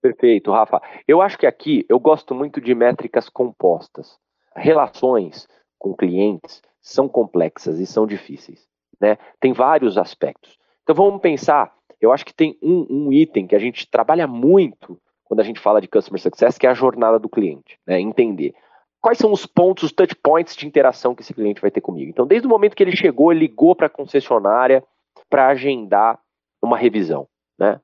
Perfeito, 0.00 0.52
Rafa. 0.52 0.80
Eu 1.06 1.20
acho 1.20 1.36
que 1.36 1.46
aqui 1.46 1.84
eu 1.88 1.98
gosto 1.98 2.34
muito 2.34 2.60
de 2.60 2.74
métricas 2.74 3.28
compostas. 3.28 4.16
Relações 4.56 5.46
com 5.78 5.94
clientes 5.94 6.62
são 6.80 7.08
complexas 7.08 7.78
e 7.78 7.86
são 7.86 8.06
difíceis, 8.06 8.66
né? 9.00 9.18
Tem 9.40 9.52
vários 9.52 9.98
aspectos. 9.98 10.56
Então 10.82 10.94
vamos 10.94 11.20
pensar 11.20 11.72
eu 12.00 12.12
acho 12.12 12.24
que 12.24 12.34
tem 12.34 12.56
um, 12.62 12.86
um 12.88 13.12
item 13.12 13.46
que 13.46 13.56
a 13.56 13.58
gente 13.58 13.88
trabalha 13.88 14.26
muito 14.26 15.00
quando 15.24 15.40
a 15.40 15.44
gente 15.44 15.60
fala 15.60 15.80
de 15.80 15.88
Customer 15.88 16.20
Success, 16.20 16.56
que 16.56 16.66
é 16.66 16.70
a 16.70 16.74
jornada 16.74 17.18
do 17.18 17.28
cliente, 17.28 17.78
né? 17.86 18.00
entender 18.00 18.54
quais 19.00 19.18
são 19.18 19.32
os 19.32 19.46
pontos, 19.46 19.84
os 19.84 19.92
touch 19.92 20.14
points 20.16 20.56
de 20.56 20.66
interação 20.66 21.14
que 21.14 21.22
esse 21.22 21.34
cliente 21.34 21.60
vai 21.60 21.70
ter 21.70 21.80
comigo. 21.80 22.10
Então, 22.10 22.26
desde 22.26 22.46
o 22.46 22.50
momento 22.50 22.74
que 22.74 22.82
ele 22.82 22.96
chegou, 22.96 23.32
ele 23.32 23.40
ligou 23.40 23.74
para 23.74 23.86
a 23.86 23.90
concessionária 23.90 24.84
para 25.28 25.48
agendar 25.48 26.18
uma 26.62 26.76
revisão. 26.76 27.28
Né? 27.58 27.80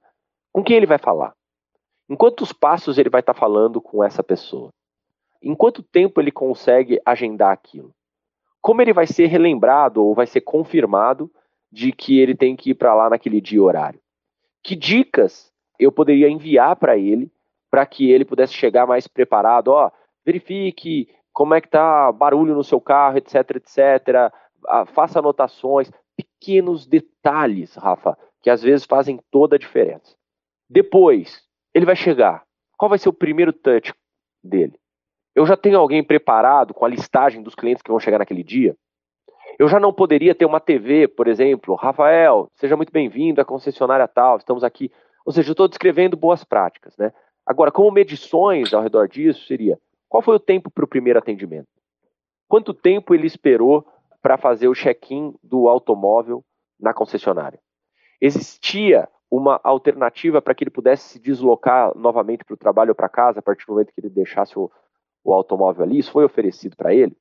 Com 0.53 0.63
quem 0.63 0.77
ele 0.77 0.87
vai 0.87 0.99
falar? 0.99 1.35
Em 2.09 2.17
quantos 2.17 2.53
passos 2.53 2.99
ele 2.99 3.09
vai 3.11 3.21
estar 3.21 3.35
tá 3.35 3.41
falando 3.41 3.81
com 3.81 4.03
essa 4.03 4.23
pessoa? 4.23 4.71
Em 5.43 5.55
quanto 5.55 5.83
tempo 5.83 6.21
ele 6.21 6.31
consegue 6.31 7.01
agendar 7.05 7.53
aquilo? 7.53 7.95
Como 8.61 8.81
ele 8.81 8.93
vai 8.93 9.07
ser 9.07 9.27
relembrado 9.27 10.05
ou 10.05 10.15
vai 10.15 10.27
ser 10.27 10.41
confirmado 10.41 11.31
de 11.71 11.93
que 11.93 12.19
ele 12.19 12.35
tem 12.35 12.57
que 12.57 12.71
ir 12.71 12.75
para 12.75 12.95
lá 12.95 13.11
naquele 13.11 13.41
dia 13.41 13.63
horário? 13.63 14.01
Que 14.65 14.75
dicas 14.75 15.53
eu 15.79 15.93
poderia 15.93 16.29
enviar 16.29 16.75
para 16.77 16.97
ele 16.97 17.31
para 17.71 17.85
que 17.85 18.11
ele 18.11 18.25
pudesse 18.25 18.55
chegar 18.55 18.87
mais 18.87 19.07
preparado, 19.09 19.69
ó, 19.69 19.91
verifique 20.25 21.09
como 21.33 21.55
é 21.55 21.61
que 21.61 21.69
tá 21.69 22.13
barulho 22.13 22.55
no 22.55 22.63
seu 22.63 22.81
carro, 22.81 23.19
etc, 23.19 23.57
etc, 23.57 24.33
faça 24.87 25.19
anotações, 25.19 25.91
pequenos 26.17 26.87
detalhes, 26.87 27.75
Rafa, 27.75 28.17
que 28.41 28.49
às 28.49 28.63
vezes 28.63 28.87
fazem 28.87 29.21
toda 29.31 29.57
a 29.57 29.59
diferença. 29.59 30.17
Depois, 30.71 31.43
ele 31.75 31.85
vai 31.85 31.97
chegar. 31.97 32.45
Qual 32.77 32.89
vai 32.89 32.99
ser 32.99 33.09
o 33.09 33.13
primeiro 33.13 33.53
touch 33.53 33.93
dele? 34.43 34.79
Eu 35.35 35.45
já 35.45 35.57
tenho 35.57 35.79
alguém 35.79 36.05
preparado 36.05 36.73
com 36.73 36.85
a 36.85 36.89
listagem 36.89 37.43
dos 37.43 37.57
clientes 37.57 37.83
que 37.83 37.91
vão 37.91 37.99
chegar 37.99 38.19
naquele 38.19 38.45
dia? 38.45 38.77
Eu 39.59 39.69
já 39.69 39.79
não 39.79 39.93
poderia 39.93 40.35
ter 40.35 40.45
uma 40.45 40.61
TV, 40.61 41.07
por 41.07 41.29
exemplo, 41.29 41.75
Rafael, 41.75 42.49
seja 42.55 42.77
muito 42.77 42.93
bem-vindo 42.93 43.41
à 43.41 43.45
concessionária 43.45 44.09
tal, 44.09 44.37
estamos 44.37 44.65
aqui. 44.65 44.91
Ou 45.25 45.33
seja, 45.33 45.49
eu 45.49 45.53
estou 45.53 45.69
descrevendo 45.69 46.17
boas 46.17 46.45
práticas, 46.45 46.97
né? 46.97 47.13
Agora, 47.47 47.71
como 47.71 47.91
medições 47.91 48.73
ao 48.75 48.83
redor 48.83 49.09
disso, 49.09 49.47
seria 49.47 49.79
qual 50.09 50.23
foi 50.23 50.37
o 50.37 50.41
tempo 50.41 50.71
para 50.71 50.85
o 50.85 50.89
primeiro 50.89 51.19
atendimento? 51.19 51.69
Quanto 52.49 52.75
tempo 52.75 53.15
ele 53.15 53.27
esperou 53.27 53.87
para 54.23 54.37
fazer 54.37 54.69
o 54.69 54.75
check-in 54.75 55.35
do 55.43 55.69
automóvel 55.69 56.45
na 56.79 56.95
concessionária? 56.95 57.61
Existia 58.21 59.09
uma 59.31 59.61
alternativa 59.63 60.41
para 60.41 60.55
que 60.55 60.65
ele 60.65 60.71
pudesse 60.71 61.09
se 61.09 61.19
deslocar 61.19 61.97
novamente 61.97 62.45
para 62.45 62.55
o 62.55 62.57
trabalho 62.57 62.91
ou 62.91 62.95
para 62.95 63.09
casa 63.09 63.41
a 63.41 63.43
partir 63.43 63.67
do 63.67 63.73
momento 63.73 63.93
que 63.93 64.01
ele 64.01 64.09
deixasse 64.09 64.59
o, 64.59 64.71
o 65.23 65.33
automóvel 65.33 65.85
ali? 65.85 65.99
Isso 65.99 66.13
foi 66.13 66.25
oferecido 66.25 66.77
para 66.77 66.95
ele? 66.95 67.17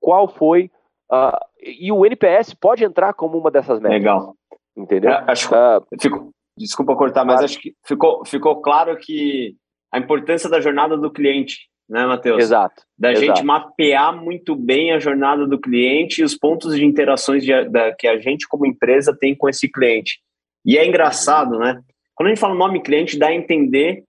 Qual 0.00 0.28
foi 0.28 0.70
Uh, 1.10 1.38
e 1.62 1.90
o 1.90 2.04
NPS 2.04 2.54
pode 2.54 2.84
entrar 2.84 3.14
como 3.14 3.38
uma 3.38 3.50
dessas 3.50 3.80
métricas. 3.80 4.02
Legal. 4.02 4.36
Entendeu? 4.76 5.10
É, 5.10 5.24
acho, 5.26 5.48
uh, 5.52 5.84
fico, 6.00 6.30
desculpa 6.56 6.94
cortar, 6.94 7.24
mas 7.24 7.42
acho 7.42 7.58
que 7.58 7.74
ficou, 7.84 8.24
ficou 8.24 8.60
claro 8.60 8.96
que 8.96 9.56
a 9.92 9.98
importância 9.98 10.48
da 10.48 10.60
jornada 10.60 10.96
do 10.96 11.10
cliente, 11.10 11.68
né, 11.88 12.06
Matheus? 12.06 12.38
Exato. 12.38 12.82
Da 12.96 13.10
exato. 13.10 13.26
gente 13.26 13.44
mapear 13.44 14.14
muito 14.14 14.54
bem 14.54 14.92
a 14.92 14.98
jornada 14.98 15.46
do 15.46 15.58
cliente 15.58 16.20
e 16.20 16.24
os 16.24 16.36
pontos 16.36 16.76
de 16.76 16.84
interações 16.84 17.42
de, 17.42 17.64
da, 17.70 17.92
que 17.94 18.06
a 18.06 18.20
gente, 18.20 18.46
como 18.46 18.66
empresa, 18.66 19.16
tem 19.18 19.34
com 19.34 19.48
esse 19.48 19.68
cliente. 19.70 20.20
E 20.64 20.76
é 20.76 20.86
engraçado, 20.86 21.58
né? 21.58 21.80
Quando 22.14 22.26
a 22.26 22.30
gente 22.30 22.40
fala 22.40 22.54
nome 22.54 22.82
cliente, 22.82 23.18
dá 23.18 23.28
a 23.28 23.34
entender 23.34 24.04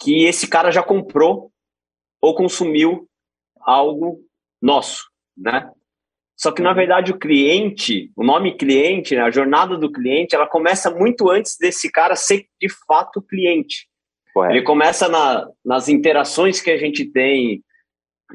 que 0.00 0.24
esse 0.24 0.48
cara 0.48 0.70
já 0.70 0.82
comprou 0.82 1.50
ou 2.22 2.34
consumiu 2.34 3.06
algo 3.60 4.18
nosso 4.62 5.10
né? 5.40 5.70
Só 6.40 6.50
que, 6.50 6.62
na 6.62 6.70
uhum. 6.70 6.76
verdade, 6.76 7.12
o 7.12 7.18
cliente, 7.18 8.10
o 8.16 8.24
nome 8.24 8.56
cliente, 8.56 9.14
né, 9.14 9.20
a 9.20 9.30
jornada 9.30 9.76
do 9.76 9.92
cliente, 9.92 10.34
ela 10.34 10.46
começa 10.46 10.90
muito 10.90 11.28
antes 11.28 11.58
desse 11.60 11.92
cara 11.92 12.16
ser, 12.16 12.46
de 12.58 12.66
fato, 12.86 13.20
cliente. 13.20 13.86
Correto. 14.32 14.54
Ele 14.54 14.62
começa 14.64 15.06
na, 15.06 15.46
nas 15.62 15.90
interações 15.90 16.58
que 16.62 16.70
a 16.70 16.78
gente 16.78 17.04
tem 17.04 17.62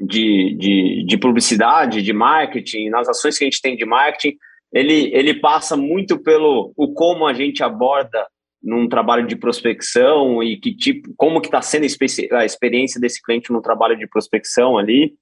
de, 0.00 0.56
de, 0.56 1.04
de 1.04 1.18
publicidade, 1.18 2.00
de 2.00 2.12
marketing, 2.12 2.90
nas 2.90 3.08
ações 3.08 3.36
que 3.36 3.42
a 3.42 3.48
gente 3.48 3.60
tem 3.60 3.76
de 3.76 3.84
marketing, 3.84 4.36
ele, 4.72 5.10
ele 5.12 5.40
passa 5.40 5.76
muito 5.76 6.16
pelo 6.16 6.72
o 6.76 6.92
como 6.94 7.26
a 7.26 7.32
gente 7.32 7.64
aborda 7.64 8.24
num 8.62 8.88
trabalho 8.88 9.26
de 9.26 9.34
prospecção 9.34 10.44
e 10.44 10.56
que 10.60 10.72
tipo, 10.76 11.12
como 11.16 11.40
que 11.40 11.48
está 11.48 11.60
sendo 11.60 11.86
a 12.32 12.44
experiência 12.44 13.00
desse 13.00 13.20
cliente 13.20 13.52
no 13.52 13.60
trabalho 13.60 13.98
de 13.98 14.06
prospecção 14.06 14.78
ali, 14.78 15.14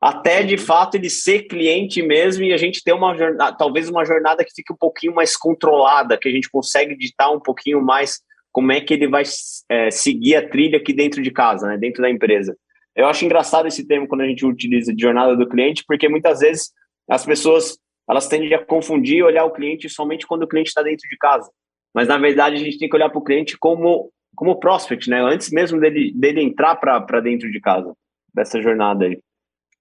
até 0.00 0.42
de 0.42 0.56
fato 0.56 0.94
ele 0.94 1.10
ser 1.10 1.42
cliente 1.42 2.02
mesmo 2.02 2.42
e 2.42 2.52
a 2.52 2.56
gente 2.56 2.82
ter 2.82 2.92
uma 2.92 3.14
jornada, 3.14 3.54
talvez 3.56 3.88
uma 3.88 4.04
jornada 4.04 4.44
que 4.44 4.54
fique 4.54 4.72
um 4.72 4.76
pouquinho 4.76 5.14
mais 5.14 5.36
controlada, 5.36 6.16
que 6.16 6.28
a 6.28 6.32
gente 6.32 6.48
consegue 6.50 6.96
ditar 6.96 7.30
um 7.30 7.40
pouquinho 7.40 7.82
mais 7.82 8.20
como 8.50 8.72
é 8.72 8.80
que 8.80 8.94
ele 8.94 9.06
vai 9.06 9.22
é, 9.68 9.90
seguir 9.90 10.36
a 10.36 10.48
trilha 10.48 10.78
aqui 10.78 10.92
dentro 10.92 11.22
de 11.22 11.30
casa, 11.30 11.68
né, 11.68 11.76
dentro 11.76 12.00
da 12.00 12.10
empresa. 12.10 12.56
Eu 12.96 13.06
acho 13.06 13.24
engraçado 13.24 13.68
esse 13.68 13.86
termo 13.86 14.08
quando 14.08 14.22
a 14.22 14.26
gente 14.26 14.44
utiliza 14.44 14.94
de 14.94 15.02
jornada 15.02 15.36
do 15.36 15.48
cliente, 15.48 15.84
porque 15.86 16.08
muitas 16.08 16.40
vezes 16.40 16.72
as 17.08 17.24
pessoas 17.24 17.78
elas 18.08 18.26
tendem 18.26 18.52
a 18.54 18.64
confundir 18.64 19.18
e 19.18 19.22
olhar 19.22 19.44
o 19.44 19.52
cliente 19.52 19.88
somente 19.88 20.26
quando 20.26 20.42
o 20.42 20.48
cliente 20.48 20.68
está 20.68 20.82
dentro 20.82 21.08
de 21.08 21.16
casa. 21.16 21.48
Mas 21.94 22.08
na 22.08 22.18
verdade 22.18 22.56
a 22.56 22.58
gente 22.58 22.78
tem 22.78 22.88
que 22.88 22.96
olhar 22.96 23.10
para 23.10 23.18
o 23.18 23.24
cliente 23.24 23.56
como 23.58 24.10
como 24.34 24.58
prospect, 24.58 25.10
né? 25.10 25.20
Antes 25.20 25.50
mesmo 25.50 25.78
dele, 25.78 26.12
dele 26.14 26.40
entrar 26.42 26.76
para 26.76 27.20
dentro 27.20 27.50
de 27.50 27.60
casa, 27.60 27.92
dessa 28.32 28.62
jornada 28.62 29.04
aí. 29.04 29.20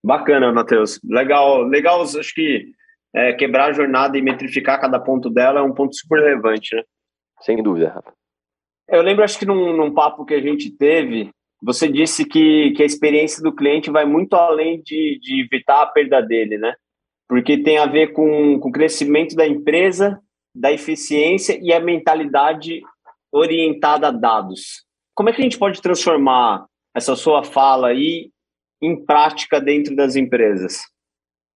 Bacana, 0.03 0.51
Matheus. 0.51 0.99
Legal, 1.03 1.63
legal. 1.63 2.01
Acho 2.01 2.33
que 2.33 2.71
é, 3.13 3.33
quebrar 3.33 3.69
a 3.69 3.73
jornada 3.73 4.17
e 4.17 4.21
metrificar 4.21 4.79
cada 4.79 4.99
ponto 4.99 5.29
dela 5.29 5.59
é 5.59 5.63
um 5.63 5.73
ponto 5.73 5.95
super 5.95 6.21
relevante, 6.21 6.75
né? 6.75 6.83
Sem 7.41 7.61
dúvida, 7.61 7.89
Rafa. 7.89 8.13
Eu 8.87 9.01
lembro, 9.01 9.23
acho 9.23 9.37
que 9.37 9.45
num, 9.45 9.75
num 9.75 9.93
papo 9.93 10.25
que 10.25 10.33
a 10.33 10.41
gente 10.41 10.71
teve, 10.71 11.29
você 11.61 11.87
disse 11.87 12.25
que, 12.25 12.71
que 12.71 12.81
a 12.81 12.85
experiência 12.85 13.41
do 13.43 13.53
cliente 13.53 13.91
vai 13.91 14.05
muito 14.05 14.33
além 14.33 14.81
de, 14.81 15.19
de 15.21 15.43
evitar 15.43 15.83
a 15.83 15.87
perda 15.87 16.21
dele, 16.21 16.57
né? 16.57 16.73
Porque 17.27 17.61
tem 17.61 17.77
a 17.77 17.85
ver 17.85 18.13
com, 18.13 18.59
com 18.59 18.69
o 18.69 18.71
crescimento 18.71 19.35
da 19.35 19.45
empresa, 19.45 20.19
da 20.55 20.71
eficiência 20.71 21.59
e 21.61 21.71
a 21.71 21.79
mentalidade 21.79 22.81
orientada 23.31 24.07
a 24.07 24.11
dados. 24.11 24.83
Como 25.13 25.29
é 25.29 25.33
que 25.33 25.41
a 25.41 25.43
gente 25.43 25.59
pode 25.59 25.81
transformar 25.81 26.65
essa 26.95 27.15
sua 27.15 27.43
fala 27.43 27.89
aí 27.89 28.31
em 28.81 29.05
prática 29.05 29.59
dentro 29.59 29.95
das 29.95 30.15
empresas? 30.15 30.81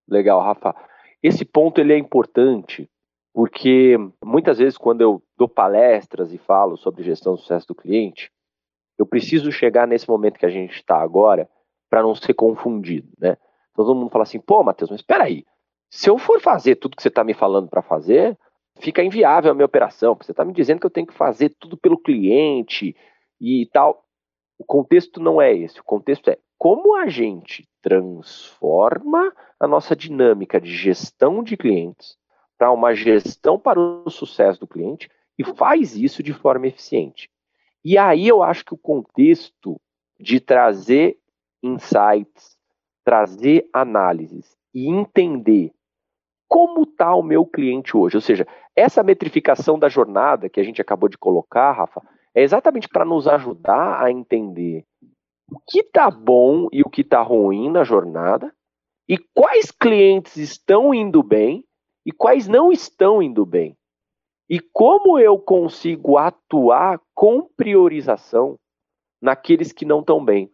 Legal, 0.07 0.41
Rafa. 0.41 0.75
Esse 1.21 1.45
ponto 1.45 1.79
ele 1.79 1.93
é 1.93 1.97
importante 1.97 2.89
porque 3.33 3.97
muitas 4.23 4.59
vezes 4.59 4.77
quando 4.77 5.01
eu 5.01 5.23
dou 5.37 5.47
palestras 5.47 6.31
e 6.31 6.37
falo 6.37 6.77
sobre 6.77 7.03
gestão 7.03 7.33
do 7.33 7.39
sucesso 7.39 7.67
do 7.67 7.75
cliente, 7.75 8.31
eu 8.97 9.05
preciso 9.05 9.51
chegar 9.51 9.87
nesse 9.87 10.07
momento 10.07 10.37
que 10.37 10.45
a 10.45 10.49
gente 10.49 10.75
está 10.75 11.01
agora 11.01 11.49
para 11.89 12.03
não 12.03 12.13
ser 12.13 12.33
confundido, 12.33 13.09
né? 13.19 13.37
Todo 13.73 13.95
mundo 13.95 14.11
fala 14.11 14.23
assim, 14.23 14.39
pô, 14.39 14.63
Matheus, 14.63 14.91
mas 14.91 14.99
espera 14.99 15.23
aí, 15.23 15.43
se 15.89 16.09
eu 16.09 16.17
for 16.17 16.39
fazer 16.39 16.75
tudo 16.75 16.95
que 16.95 17.01
você 17.01 17.07
está 17.07 17.23
me 17.23 17.33
falando 17.33 17.67
para 17.67 17.81
fazer, 17.81 18.37
fica 18.79 19.03
inviável 19.03 19.51
a 19.51 19.53
minha 19.53 19.65
operação, 19.65 20.15
porque 20.15 20.25
você 20.25 20.31
está 20.31 20.45
me 20.45 20.53
dizendo 20.53 20.79
que 20.79 20.85
eu 20.85 20.91
tenho 20.91 21.07
que 21.07 21.13
fazer 21.13 21.49
tudo 21.59 21.75
pelo 21.77 21.97
cliente 21.97 22.95
e 23.39 23.67
tal. 23.71 24.03
O 24.57 24.63
contexto 24.63 25.19
não 25.19 25.41
é 25.41 25.53
esse, 25.53 25.79
o 25.79 25.83
contexto 25.83 26.29
é 26.29 26.37
como 26.63 26.95
a 26.95 27.07
gente 27.07 27.67
transforma 27.81 29.33
a 29.59 29.67
nossa 29.67 29.93
dinâmica 29.93 30.61
de 30.61 30.73
gestão 30.73 31.43
de 31.43 31.57
clientes 31.57 32.17
para 32.57 32.71
uma 32.71 32.95
gestão 32.95 33.59
para 33.59 33.77
o 33.77 34.09
sucesso 34.09 34.61
do 34.61 34.67
cliente 34.67 35.11
e 35.37 35.43
faz 35.43 35.93
isso 35.93 36.23
de 36.23 36.31
forma 36.31 36.67
eficiente. 36.67 37.29
E 37.83 37.97
aí 37.97 38.25
eu 38.25 38.41
acho 38.41 38.63
que 38.63 38.73
o 38.73 38.77
contexto 38.77 39.75
de 40.17 40.39
trazer 40.39 41.17
insights, 41.61 42.57
trazer 43.03 43.67
análises 43.73 44.55
e 44.73 44.87
entender 44.87 45.73
como 46.47 46.83
está 46.83 47.13
o 47.13 47.21
meu 47.21 47.45
cliente 47.45 47.97
hoje. 47.97 48.15
Ou 48.15 48.21
seja, 48.21 48.47
essa 48.73 49.03
metrificação 49.03 49.77
da 49.77 49.89
jornada 49.89 50.47
que 50.47 50.61
a 50.61 50.63
gente 50.63 50.81
acabou 50.81 51.09
de 51.09 51.17
colocar, 51.17 51.73
Rafa, 51.73 52.01
é 52.33 52.41
exatamente 52.41 52.87
para 52.87 53.03
nos 53.03 53.27
ajudar 53.27 54.01
a 54.01 54.09
entender 54.09 54.85
o 55.53 55.59
que 55.67 55.81
está 55.81 56.09
bom 56.09 56.67
e 56.71 56.81
o 56.81 56.89
que 56.89 57.01
está 57.01 57.21
ruim 57.21 57.69
na 57.69 57.83
jornada 57.83 58.51
e 59.07 59.19
quais 59.35 59.69
clientes 59.69 60.35
estão 60.37 60.93
indo 60.93 61.21
bem 61.21 61.63
e 62.03 62.11
quais 62.11 62.47
não 62.47 62.71
estão 62.71 63.21
indo 63.21 63.45
bem. 63.45 63.77
E 64.49 64.59
como 64.59 65.19
eu 65.19 65.37
consigo 65.37 66.17
atuar 66.17 66.99
com 67.13 67.47
priorização 67.55 68.57
naqueles 69.21 69.71
que 69.71 69.85
não 69.85 69.99
estão 69.99 70.25
bem. 70.25 70.51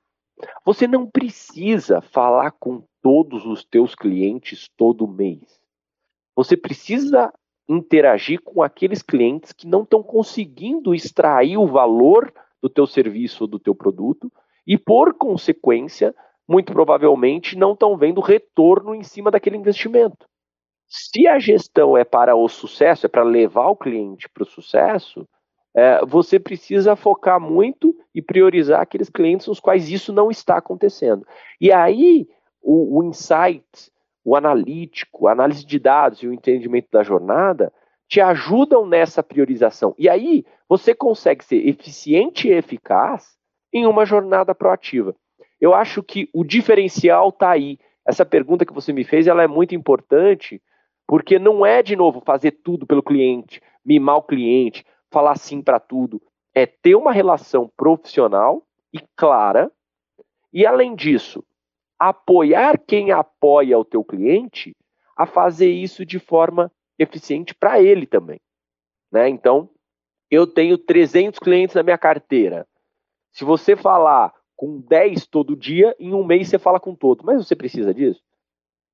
Você 0.66 0.86
não 0.86 1.10
precisa 1.10 2.02
falar 2.02 2.52
com 2.52 2.84
todos 3.02 3.46
os 3.46 3.64
teus 3.64 3.96
clientes 3.96 4.70
todo 4.76 5.08
mês. 5.08 5.60
Você 6.36 6.58
precisa 6.58 7.34
interagir 7.70 8.42
com 8.42 8.62
aqueles 8.62 9.02
clientes 9.02 9.54
que 9.54 9.66
não 9.66 9.84
estão 9.84 10.04
conseguindo 10.04 10.94
extrair 10.94 11.58
o 11.58 11.68
valor 11.68 12.34
do 12.62 12.70
teu 12.70 12.86
serviço 12.86 13.46
ou 13.46 13.48
do 13.48 13.60
teu 13.60 13.74
produto 13.74 14.32
e, 14.70 14.78
por 14.78 15.16
consequência, 15.16 16.14
muito 16.48 16.72
provavelmente 16.72 17.58
não 17.58 17.74
estão 17.74 17.98
vendo 17.98 18.22
retorno 18.22 18.94
em 18.94 19.02
cima 19.02 19.32
daquele 19.32 19.58
investimento. 19.58 20.28
Se 20.88 21.28
a 21.28 21.40
gestão 21.40 21.98
é 21.98 22.04
para 22.04 22.36
o 22.36 22.48
sucesso, 22.48 23.08
é 23.08 23.10
para 23.10 23.24
levar 23.24 23.68
o 23.70 23.76
cliente 23.76 24.30
para 24.30 24.44
o 24.44 24.46
sucesso, 24.46 25.28
é, 25.76 26.06
você 26.06 26.40
precisa 26.40 26.96
focar 26.96 27.40
muito 27.40 27.96
e 28.14 28.22
priorizar 28.22 28.80
aqueles 28.80 29.10
clientes 29.10 29.48
nos 29.48 29.60
quais 29.60 29.90
isso 29.90 30.14
não 30.14 30.30
está 30.30 30.58
acontecendo. 30.58 31.26
E 31.60 31.72
aí, 31.72 32.28
o, 32.62 33.00
o 33.00 33.04
insight, 33.04 33.66
o 34.24 34.36
analítico, 34.36 35.28
a 35.28 35.32
análise 35.32 35.66
de 35.66 35.80
dados 35.80 36.22
e 36.22 36.28
o 36.28 36.34
entendimento 36.34 36.90
da 36.92 37.02
jornada 37.02 37.74
te 38.08 38.22
ajudam 38.22 38.86
nessa 38.86 39.24
priorização. 39.24 39.96
E 39.98 40.08
aí, 40.08 40.46
você 40.68 40.94
consegue 40.94 41.44
ser 41.44 41.68
eficiente 41.68 42.48
e 42.48 42.54
eficaz 42.54 43.39
em 43.74 43.86
uma 43.86 44.06
jornada 44.06 44.54
proativa. 44.56 45.16
Eu 45.60 45.74
acho 45.74 46.02
que 46.02 46.30
o 46.34 46.44
diferencial 46.44 47.30
está 47.30 47.52
aí. 47.52 47.78
Essa 48.06 48.26
pergunta 48.26 48.66
que 48.66 48.74
você 48.74 48.94
me 48.94 49.04
fez, 49.04 49.28
ela 49.28 49.44
é 49.44 49.48
muito 49.48 49.76
importante, 49.76 50.62
porque 51.08 51.38
não 51.38 51.66
é, 51.66 51.84
de 51.84 51.96
novo, 51.96 52.22
fazer 52.26 52.52
tudo 52.52 52.86
pelo 52.86 53.04
cliente, 53.04 53.62
mimar 53.86 54.18
o 54.18 54.24
cliente, 54.24 54.86
falar 55.12 55.36
sim 55.38 55.62
para 55.62 55.80
tudo. 55.80 56.22
É 56.54 56.66
ter 56.66 56.96
uma 56.96 57.12
relação 57.12 57.72
profissional 57.76 58.64
e 58.94 59.00
clara, 59.16 59.72
e 60.52 60.66
além 60.66 60.96
disso, 60.96 61.44
apoiar 62.00 62.80
quem 62.80 63.12
apoia 63.12 63.78
o 63.78 63.86
teu 63.86 64.04
cliente 64.04 64.76
a 65.16 65.26
fazer 65.26 65.70
isso 65.70 66.06
de 66.06 66.18
forma 66.18 66.72
eficiente 66.98 67.54
para 67.54 67.82
ele 67.82 68.08
também. 68.08 68.40
Né? 69.12 69.28
Então, 69.28 69.70
eu 70.32 70.48
tenho 70.48 70.78
300 70.78 71.40
clientes 71.40 71.76
na 71.76 71.84
minha 71.84 71.98
carteira. 71.98 72.68
Se 73.32 73.46
você 73.46 73.76
falar 73.76 74.34
com 74.56 74.82
10 74.82 75.26
todo 75.28 75.56
dia, 75.56 75.96
em 76.00 76.14
um 76.14 76.24
mês 76.24 76.50
você 76.50 76.60
fala 76.60 76.80
com 76.80 76.94
todo. 76.94 77.24
Mas 77.24 77.48
você 77.48 77.56
precisa 77.56 77.94
disso? 77.94 78.22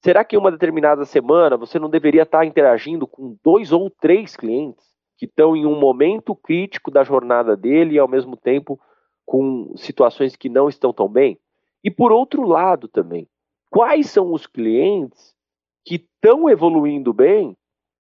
Será 0.04 0.24
que 0.24 0.36
em 0.36 0.39
uma 0.39 0.52
determinada 0.52 1.04
semana 1.06 1.58
você 1.58 1.80
não 1.80 1.89
deveria 1.89 2.21
estar 2.21 2.45
interagindo 2.45 3.08
com 3.08 3.36
dois 3.43 3.71
ou 3.71 3.89
três 3.89 4.36
clientes 4.36 4.86
que 5.17 5.26
estão 5.26 5.56
em 5.56 5.65
um 5.65 5.80
momento 5.80 6.36
crítico 6.36 6.91
da 6.91 7.04
jornada 7.04 7.58
dele 7.58 7.95
e 7.95 8.00
ao 8.00 8.08
mesmo 8.08 8.38
tempo 8.38 8.80
com 9.26 9.74
situações 9.76 10.36
que 10.36 10.50
não 10.50 10.69
estão 10.69 10.93
tão 10.93 11.10
bem? 11.10 11.39
E 11.84 11.89
por 11.89 12.12
outro 12.12 12.43
lado 12.43 12.88
também, 12.88 13.28
quais 13.71 14.12
são 14.12 14.32
os 14.32 14.45
clientes 14.45 15.34
que 15.84 15.95
estão 15.95 16.48
evoluindo 16.48 17.12
bem 17.12 17.58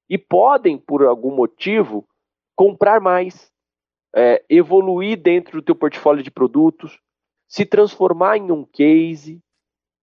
e 0.07 0.17
podem, 0.17 0.77
por 0.77 1.03
algum 1.03 1.35
motivo, 1.35 2.07
comprar 2.55 3.01
mais, 3.01 3.51
é, 4.15 4.43
evoluir 4.49 5.21
dentro 5.21 5.59
do 5.59 5.65
teu 5.65 5.75
portfólio 5.75 6.23
de 6.23 6.31
produtos, 6.31 6.99
se 7.47 7.65
transformar 7.65 8.37
em 8.37 8.51
um 8.51 8.63
case, 8.63 9.41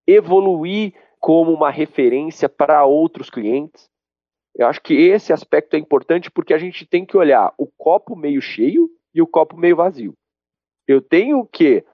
evoluir 0.06 0.94
como 1.18 1.52
uma 1.52 1.70
referência 1.70 2.48
para 2.48 2.84
outros 2.84 3.30
clientes. 3.30 3.90
Eu 4.54 4.66
acho 4.66 4.82
que 4.82 4.94
esse 4.94 5.32
aspecto 5.32 5.74
é 5.74 5.78
importante 5.78 6.30
porque 6.30 6.52
a 6.52 6.58
gente 6.58 6.84
tem 6.84 7.06
que 7.06 7.16
olhar 7.16 7.54
o 7.56 7.66
copo 7.66 8.14
meio 8.14 8.42
cheio 8.42 8.90
e 9.14 9.22
o 9.22 9.26
copo 9.26 9.56
meio 9.56 9.76
vazio. 9.76 10.14
Eu 10.86 11.00
tenho 11.00 11.46
que 11.46 11.84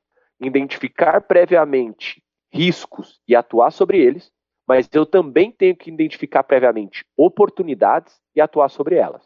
identificar 0.40 1.20
previamente 1.20 2.22
riscos 2.52 3.20
e 3.28 3.36
atuar 3.36 3.70
sobre 3.70 3.98
eles, 3.98 4.32
mas 4.66 4.88
eu 4.92 5.06
também 5.06 5.52
tenho 5.52 5.76
que 5.76 5.90
identificar 5.90 6.42
previamente 6.42 7.04
oportunidades 7.16 8.20
e 8.34 8.40
atuar 8.40 8.68
sobre 8.68 8.96
elas. 8.96 9.22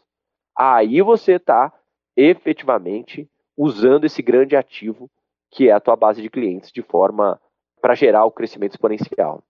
Aí 0.55 1.01
você 1.01 1.33
está 1.33 1.73
efetivamente 2.15 3.27
usando 3.57 4.05
esse 4.05 4.21
grande 4.21 4.55
ativo 4.55 5.09
que 5.51 5.69
é 5.69 5.71
a 5.71 5.79
tua 5.79 5.95
base 5.95 6.21
de 6.21 6.29
clientes 6.29 6.71
de 6.71 6.81
forma 6.81 7.39
para 7.81 7.95
gerar 7.95 8.25
o 8.25 8.31
crescimento 8.31 8.71
exponencial. 8.71 9.43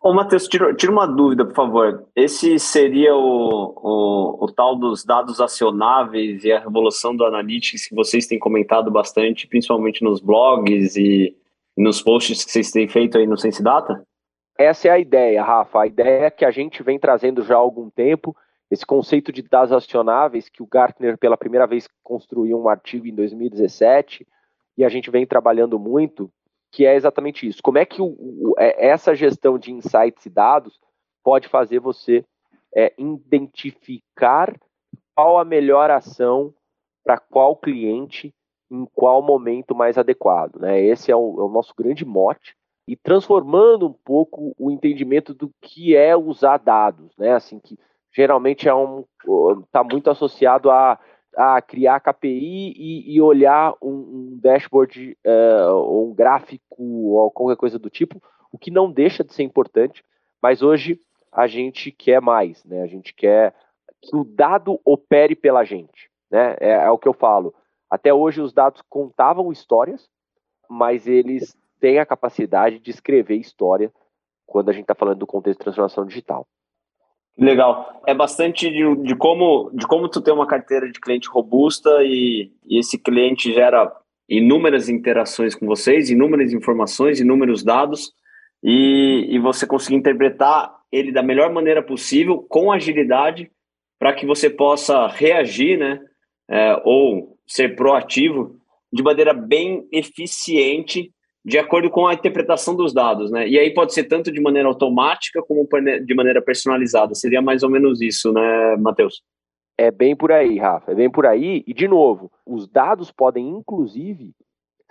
Ô, 0.00 0.12
Matheus, 0.12 0.46
tira, 0.46 0.74
tira, 0.74 0.92
uma 0.92 1.06
dúvida, 1.06 1.46
por 1.46 1.54
favor. 1.54 2.06
Esse 2.14 2.58
seria 2.58 3.14
o, 3.16 3.74
o, 3.74 4.44
o, 4.44 4.52
tal 4.52 4.76
dos 4.76 5.02
dados 5.02 5.40
acionáveis 5.40 6.44
e 6.44 6.52
a 6.52 6.60
revolução 6.60 7.16
do 7.16 7.24
Analytics 7.24 7.88
que 7.88 7.94
vocês 7.94 8.26
têm 8.26 8.38
comentado 8.38 8.90
bastante, 8.90 9.46
principalmente 9.46 10.04
nos 10.04 10.20
blogs 10.20 10.96
e, 10.96 11.34
e 11.76 11.82
nos 11.82 12.02
posts 12.02 12.44
que 12.44 12.52
vocês 12.52 12.70
têm 12.70 12.86
feito 12.86 13.16
aí 13.16 13.26
no 13.26 13.38
Sense 13.38 13.62
Data? 13.62 14.06
Essa 14.58 14.88
é 14.88 14.90
a 14.90 14.98
ideia, 14.98 15.42
Rafa. 15.42 15.80
A 15.80 15.86
ideia 15.86 16.26
é 16.26 16.30
que 16.30 16.44
a 16.44 16.50
gente 16.50 16.82
vem 16.82 16.98
trazendo 16.98 17.42
já 17.42 17.54
há 17.54 17.58
algum 17.58 17.88
tempo, 17.88 18.36
esse 18.74 18.84
conceito 18.84 19.32
de 19.32 19.42
dados 19.42 19.72
acionáveis, 19.72 20.48
que 20.48 20.62
o 20.62 20.66
Gartner 20.66 21.16
pela 21.16 21.36
primeira 21.36 21.66
vez 21.66 21.88
construiu 22.02 22.60
um 22.60 22.68
artigo 22.68 23.06
em 23.06 23.14
2017, 23.14 24.26
e 24.76 24.84
a 24.84 24.88
gente 24.88 25.10
vem 25.10 25.26
trabalhando 25.26 25.78
muito, 25.78 26.30
que 26.70 26.84
é 26.84 26.94
exatamente 26.94 27.46
isso. 27.46 27.62
Como 27.62 27.78
é 27.78 27.86
que 27.86 28.02
o, 28.02 28.06
o, 28.06 28.54
é, 28.58 28.88
essa 28.88 29.14
gestão 29.14 29.58
de 29.58 29.72
insights 29.72 30.26
e 30.26 30.30
dados 30.30 30.78
pode 31.22 31.48
fazer 31.48 31.78
você 31.78 32.24
é, 32.74 32.92
identificar 32.98 34.54
qual 35.14 35.38
a 35.38 35.44
melhor 35.44 35.90
ação 35.90 36.52
para 37.04 37.18
qual 37.18 37.56
cliente 37.56 38.34
em 38.70 38.86
qual 38.92 39.22
momento 39.22 39.74
mais 39.74 39.96
adequado. 39.96 40.56
Né? 40.58 40.80
Esse 40.80 41.10
é 41.12 41.16
o, 41.16 41.40
é 41.40 41.42
o 41.44 41.48
nosso 41.48 41.72
grande 41.76 42.04
mote 42.04 42.56
e 42.88 42.96
transformando 42.96 43.86
um 43.86 43.92
pouco 43.92 44.54
o 44.58 44.70
entendimento 44.70 45.32
do 45.32 45.50
que 45.60 45.96
é 45.96 46.16
usar 46.16 46.58
dados, 46.58 47.16
né? 47.16 47.32
Assim 47.32 47.58
que 47.58 47.78
geralmente 48.14 48.68
é 48.68 48.74
um 48.74 49.04
está 49.66 49.82
muito 49.82 50.10
associado 50.10 50.70
a 50.70 50.98
a 51.36 51.60
criar 51.60 52.00
KPI 52.00 52.74
e, 52.76 53.14
e 53.14 53.20
olhar 53.20 53.74
um, 53.82 53.90
um 53.90 54.38
dashboard 54.40 55.16
uh, 55.26 55.74
ou 55.74 56.10
um 56.10 56.14
gráfico 56.14 56.82
ou 56.82 57.30
qualquer 57.30 57.56
coisa 57.56 57.78
do 57.78 57.90
tipo, 57.90 58.22
o 58.52 58.58
que 58.58 58.70
não 58.70 58.90
deixa 58.90 59.24
de 59.24 59.32
ser 59.34 59.42
importante, 59.42 60.04
mas 60.40 60.62
hoje 60.62 60.98
a 61.32 61.46
gente 61.46 61.90
quer 61.90 62.20
mais, 62.20 62.64
né? 62.64 62.82
A 62.82 62.86
gente 62.86 63.12
quer 63.12 63.54
que 64.00 64.16
o 64.16 64.24
dado 64.24 64.80
opere 64.84 65.34
pela 65.34 65.64
gente, 65.64 66.10
né? 66.30 66.56
É, 66.60 66.70
é 66.70 66.90
o 66.90 66.98
que 66.98 67.08
eu 67.08 67.14
falo. 67.14 67.54
Até 67.90 68.12
hoje 68.14 68.40
os 68.40 68.52
dados 68.52 68.82
contavam 68.88 69.50
histórias, 69.50 70.08
mas 70.68 71.06
eles 71.06 71.56
têm 71.80 71.98
a 71.98 72.06
capacidade 72.06 72.78
de 72.78 72.90
escrever 72.90 73.36
história 73.36 73.92
quando 74.46 74.68
a 74.68 74.72
gente 74.72 74.82
está 74.82 74.94
falando 74.94 75.18
do 75.18 75.26
contexto 75.26 75.58
de 75.58 75.64
transformação 75.64 76.06
digital. 76.06 76.46
Legal. 77.36 78.02
É 78.06 78.14
bastante 78.14 78.70
de, 78.70 78.96
de, 79.02 79.16
como, 79.16 79.70
de 79.74 79.86
como 79.86 80.08
tu 80.08 80.20
tem 80.20 80.32
uma 80.32 80.46
carteira 80.46 80.90
de 80.90 81.00
cliente 81.00 81.28
robusta 81.28 82.02
e, 82.02 82.52
e, 82.64 82.78
esse 82.78 82.96
cliente 82.96 83.52
gera 83.52 83.92
inúmeras 84.28 84.88
interações 84.88 85.54
com 85.54 85.66
vocês, 85.66 86.10
inúmeras 86.10 86.52
informações, 86.52 87.20
inúmeros 87.20 87.62
dados, 87.64 88.12
e, 88.62 89.26
e 89.30 89.38
você 89.38 89.66
conseguir 89.66 89.96
interpretar 89.96 90.74
ele 90.90 91.10
da 91.10 91.22
melhor 91.22 91.52
maneira 91.52 91.82
possível, 91.82 92.38
com 92.48 92.70
agilidade, 92.70 93.50
para 93.98 94.14
que 94.14 94.24
você 94.24 94.48
possa 94.48 95.08
reagir, 95.08 95.78
né? 95.78 96.00
É, 96.48 96.80
ou 96.84 97.38
ser 97.46 97.74
proativo 97.74 98.56
de 98.92 99.02
maneira 99.02 99.32
bem 99.32 99.88
eficiente 99.90 101.10
de 101.44 101.58
acordo 101.58 101.90
com 101.90 102.06
a 102.06 102.14
interpretação 102.14 102.74
dos 102.74 102.94
dados, 102.94 103.30
né? 103.30 103.46
E 103.46 103.58
aí 103.58 103.72
pode 103.74 103.92
ser 103.92 104.04
tanto 104.04 104.32
de 104.32 104.40
maneira 104.40 104.66
automática 104.66 105.42
como 105.42 105.68
de 106.04 106.14
maneira 106.14 106.40
personalizada. 106.40 107.14
Seria 107.14 107.42
mais 107.42 107.62
ou 107.62 107.68
menos 107.68 108.00
isso, 108.00 108.32
né, 108.32 108.76
Matheus? 108.76 109.22
É 109.76 109.90
bem 109.90 110.16
por 110.16 110.32
aí, 110.32 110.58
Rafa. 110.58 110.92
É 110.92 110.94
bem 110.94 111.10
por 111.10 111.26
aí. 111.26 111.62
E 111.66 111.74
de 111.74 111.86
novo, 111.86 112.30
os 112.46 112.66
dados 112.66 113.10
podem 113.10 113.48
inclusive 113.50 114.32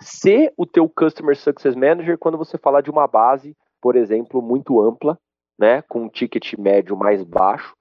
ser 0.00 0.52
o 0.56 0.64
teu 0.64 0.88
Customer 0.88 1.36
Success 1.36 1.74
Manager 1.74 2.18
quando 2.18 2.38
você 2.38 2.56
falar 2.56 2.82
de 2.82 2.90
uma 2.90 3.08
base, 3.08 3.56
por 3.80 3.96
exemplo, 3.96 4.40
muito 4.40 4.80
ampla, 4.80 5.18
né, 5.58 5.82
com 5.82 6.02
um 6.02 6.08
ticket 6.08 6.54
médio 6.58 6.96
mais 6.96 7.22
baixo 7.22 7.74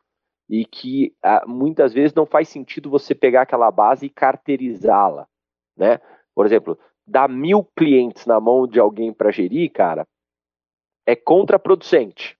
e 0.49 0.65
que 0.65 1.13
ah, 1.23 1.43
muitas 1.47 1.93
vezes 1.93 2.13
não 2.13 2.25
faz 2.25 2.49
sentido 2.49 2.89
você 2.89 3.15
pegar 3.15 3.41
aquela 3.43 3.71
base 3.71 4.05
e 4.05 4.09
carteirizá-la, 4.09 5.27
né? 5.75 5.99
Por 6.35 6.45
exemplo, 6.45 6.77
dar 7.05 7.27
mil 7.29 7.63
clientes 7.75 8.25
na 8.25 8.39
mão 8.39 8.67
de 8.67 8.79
alguém 8.79 9.13
para 9.13 9.31
gerir, 9.31 9.71
cara, 9.71 10.07
é 11.05 11.15
contraproducente. 11.15 12.37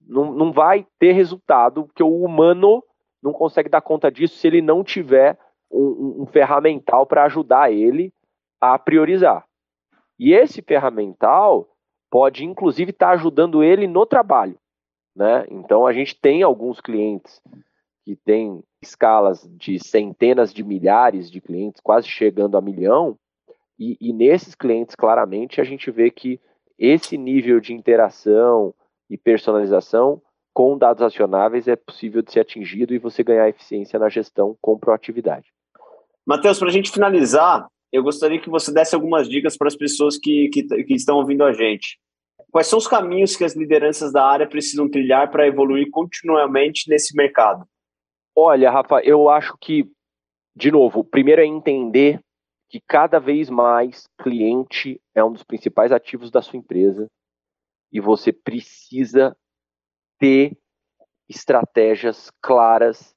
Não, 0.00 0.32
não 0.32 0.52
vai 0.52 0.86
ter 0.98 1.12
resultado, 1.12 1.84
porque 1.84 2.02
o 2.02 2.24
humano 2.24 2.82
não 3.22 3.32
consegue 3.32 3.68
dar 3.68 3.82
conta 3.82 4.10
disso 4.10 4.36
se 4.36 4.46
ele 4.46 4.62
não 4.62 4.82
tiver 4.82 5.38
um, 5.70 6.22
um 6.22 6.26
ferramental 6.26 7.06
para 7.06 7.24
ajudar 7.24 7.70
ele 7.72 8.12
a 8.60 8.78
priorizar. 8.78 9.46
E 10.18 10.32
esse 10.32 10.62
ferramental 10.62 11.68
pode, 12.10 12.44
inclusive, 12.44 12.90
estar 12.90 13.08
tá 13.08 13.12
ajudando 13.12 13.62
ele 13.62 13.86
no 13.86 14.06
trabalho. 14.06 14.58
Né? 15.14 15.44
Então, 15.50 15.86
a 15.86 15.92
gente 15.92 16.18
tem 16.18 16.42
alguns 16.42 16.80
clientes 16.80 17.40
que 18.04 18.16
têm 18.16 18.62
escalas 18.82 19.46
de 19.56 19.78
centenas 19.78 20.54
de 20.54 20.64
milhares 20.64 21.30
de 21.30 21.40
clientes, 21.40 21.80
quase 21.80 22.08
chegando 22.08 22.56
a 22.56 22.60
milhão, 22.60 23.18
e, 23.78 23.96
e 24.00 24.12
nesses 24.12 24.54
clientes, 24.54 24.96
claramente, 24.96 25.60
a 25.60 25.64
gente 25.64 25.90
vê 25.90 26.10
que 26.10 26.40
esse 26.78 27.16
nível 27.16 27.60
de 27.60 27.72
interação 27.72 28.74
e 29.08 29.16
personalização 29.16 30.20
com 30.52 30.76
dados 30.76 31.02
acionáveis 31.02 31.68
é 31.68 31.76
possível 31.76 32.20
de 32.20 32.32
ser 32.32 32.40
atingido 32.40 32.92
e 32.92 32.98
você 32.98 33.22
ganhar 33.22 33.48
eficiência 33.48 33.98
na 33.98 34.08
gestão 34.08 34.56
com 34.60 34.78
proatividade. 34.78 35.52
Matheus, 36.26 36.58
para 36.58 36.68
a 36.68 36.72
gente 36.72 36.90
finalizar, 36.90 37.68
eu 37.92 38.02
gostaria 38.02 38.40
que 38.40 38.50
você 38.50 38.72
desse 38.72 38.94
algumas 38.94 39.28
dicas 39.28 39.56
para 39.56 39.68
as 39.68 39.76
pessoas 39.76 40.18
que, 40.18 40.48
que, 40.52 40.62
que, 40.62 40.94
estão 40.94 41.16
ouvindo 41.16 41.44
a 41.44 41.52
gente. 41.52 41.98
Quais 42.50 42.66
são 42.66 42.78
os 42.78 42.88
caminhos 42.88 43.36
que 43.36 43.44
as 43.44 43.54
lideranças 43.54 44.12
da 44.12 44.24
área 44.24 44.48
precisam 44.48 44.90
trilhar 44.90 45.30
para 45.30 45.46
evoluir 45.46 45.88
continuamente 45.90 46.90
nesse 46.90 47.16
mercado? 47.16 47.64
Olha, 48.36 48.70
Rafa, 48.70 49.00
eu 49.04 49.28
acho 49.28 49.56
que, 49.60 49.88
de 50.54 50.70
novo, 50.70 51.04
primeiro 51.04 51.40
é 51.40 51.46
entender 51.46 52.20
que 52.68 52.80
cada 52.80 53.18
vez 53.18 53.48
mais 53.48 54.06
cliente 54.18 55.00
é 55.14 55.24
um 55.24 55.32
dos 55.32 55.42
principais 55.42 55.90
ativos 55.90 56.30
da 56.30 56.42
sua 56.42 56.58
empresa 56.58 57.10
e 57.90 58.00
você 58.00 58.32
precisa 58.32 59.36
ter 60.18 60.56
estratégias 61.28 62.30
claras 62.42 63.14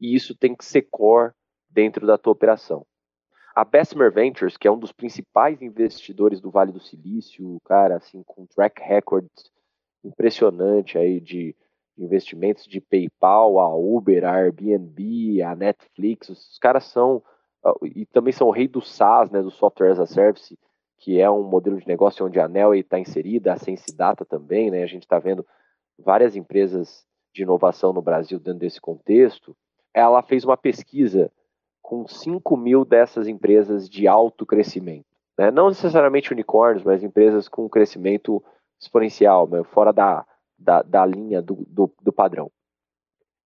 e 0.00 0.14
isso 0.14 0.36
tem 0.36 0.54
que 0.54 0.64
ser 0.64 0.82
core 0.90 1.32
dentro 1.68 2.06
da 2.06 2.16
tua 2.16 2.32
operação. 2.32 2.86
A 3.54 3.64
Bessemer 3.64 4.12
Ventures, 4.12 4.56
que 4.56 4.66
é 4.66 4.70
um 4.70 4.78
dos 4.78 4.92
principais 4.92 5.62
investidores 5.62 6.40
do 6.40 6.50
Vale 6.50 6.72
do 6.72 6.80
Silício, 6.80 7.60
cara, 7.64 7.96
assim, 7.96 8.22
com 8.24 8.46
track 8.46 8.82
record 8.82 9.28
impressionante 10.04 10.98
aí 10.98 11.20
de 11.20 11.56
investimentos 11.96 12.64
de 12.64 12.80
PayPal, 12.80 13.58
a 13.60 13.74
Uber, 13.74 14.24
a 14.24 14.34
Airbnb, 14.34 15.40
a 15.42 15.54
Netflix, 15.54 16.28
os 16.28 16.58
caras 16.58 16.84
são 16.84 17.22
e 17.82 18.06
também 18.06 18.32
são 18.32 18.48
o 18.48 18.50
rei 18.50 18.68
do 18.68 18.80
SaaS, 18.80 19.30
né, 19.30 19.40
do 19.40 19.50
Software 19.50 19.92
as 19.92 20.00
a 20.00 20.06
Service, 20.06 20.58
que 20.98 21.20
é 21.20 21.30
um 21.30 21.42
modelo 21.42 21.78
de 21.78 21.86
negócio 21.86 22.24
onde 22.24 22.38
a 22.38 22.48
Nel 22.48 22.74
está 22.74 22.98
inserida, 22.98 23.52
a 23.52 23.56
Sense 23.56 23.96
Data 23.96 24.24
também, 24.24 24.70
né, 24.70 24.82
a 24.82 24.86
gente 24.86 25.02
está 25.02 25.18
vendo 25.18 25.46
várias 25.98 26.36
empresas 26.36 27.06
de 27.32 27.42
inovação 27.42 27.92
no 27.92 28.02
Brasil 28.02 28.38
dentro 28.38 28.60
desse 28.60 28.80
contexto. 28.80 29.56
Ela 29.92 30.22
fez 30.22 30.44
uma 30.44 30.56
pesquisa 30.56 31.30
com 31.82 32.06
5 32.06 32.56
mil 32.56 32.84
dessas 32.84 33.28
empresas 33.28 33.88
de 33.88 34.06
alto 34.06 34.46
crescimento. 34.46 35.06
Né? 35.36 35.50
Não 35.50 35.68
necessariamente 35.68 36.32
unicórnios, 36.32 36.84
mas 36.84 37.02
empresas 37.02 37.48
com 37.48 37.68
crescimento 37.68 38.42
exponencial, 38.80 39.48
né? 39.48 39.62
fora 39.64 39.92
da, 39.92 40.24
da, 40.58 40.82
da 40.82 41.04
linha 41.04 41.42
do, 41.42 41.64
do, 41.68 41.92
do 42.00 42.12
padrão. 42.12 42.50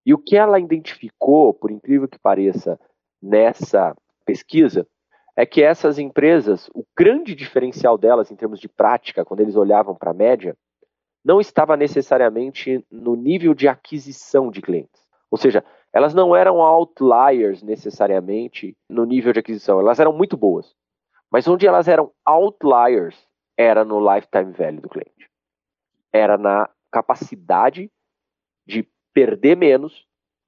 E 0.04 0.14
o 0.14 0.18
que 0.18 0.36
ela 0.36 0.60
identificou, 0.60 1.52
por 1.52 1.70
incrível 1.70 2.08
que 2.08 2.18
pareça, 2.18 2.78
nessa 3.20 3.96
pesquisa 4.28 4.86
é 5.34 5.46
que 5.46 5.62
essas 5.62 5.98
empresas, 5.98 6.68
o 6.74 6.84
grande 6.94 7.34
diferencial 7.34 7.96
delas 7.96 8.30
em 8.30 8.36
termos 8.36 8.60
de 8.60 8.68
prática, 8.68 9.24
quando 9.24 9.40
eles 9.40 9.56
olhavam 9.56 9.94
para 9.94 10.10
a 10.10 10.14
média, 10.14 10.54
não 11.24 11.40
estava 11.40 11.76
necessariamente 11.78 12.84
no 12.90 13.16
nível 13.16 13.54
de 13.54 13.66
aquisição 13.66 14.50
de 14.50 14.60
clientes. 14.60 15.02
Ou 15.30 15.38
seja, 15.38 15.64
elas 15.92 16.12
não 16.12 16.36
eram 16.36 16.60
outliers 16.60 17.62
necessariamente 17.62 18.76
no 18.88 19.04
nível 19.06 19.32
de 19.32 19.40
aquisição, 19.40 19.80
elas 19.80 19.98
eram 19.98 20.12
muito 20.12 20.36
boas. 20.36 20.74
Mas 21.30 21.48
onde 21.48 21.66
elas 21.66 21.88
eram 21.88 22.12
outliers 22.26 23.16
era 23.56 23.84
no 23.84 24.00
lifetime 24.00 24.52
value 24.52 24.80
do 24.80 24.88
cliente. 24.88 25.30
Era 26.12 26.36
na 26.36 26.68
capacidade 26.90 27.90
de 28.66 28.86
perder 29.14 29.56
menos 29.56 30.06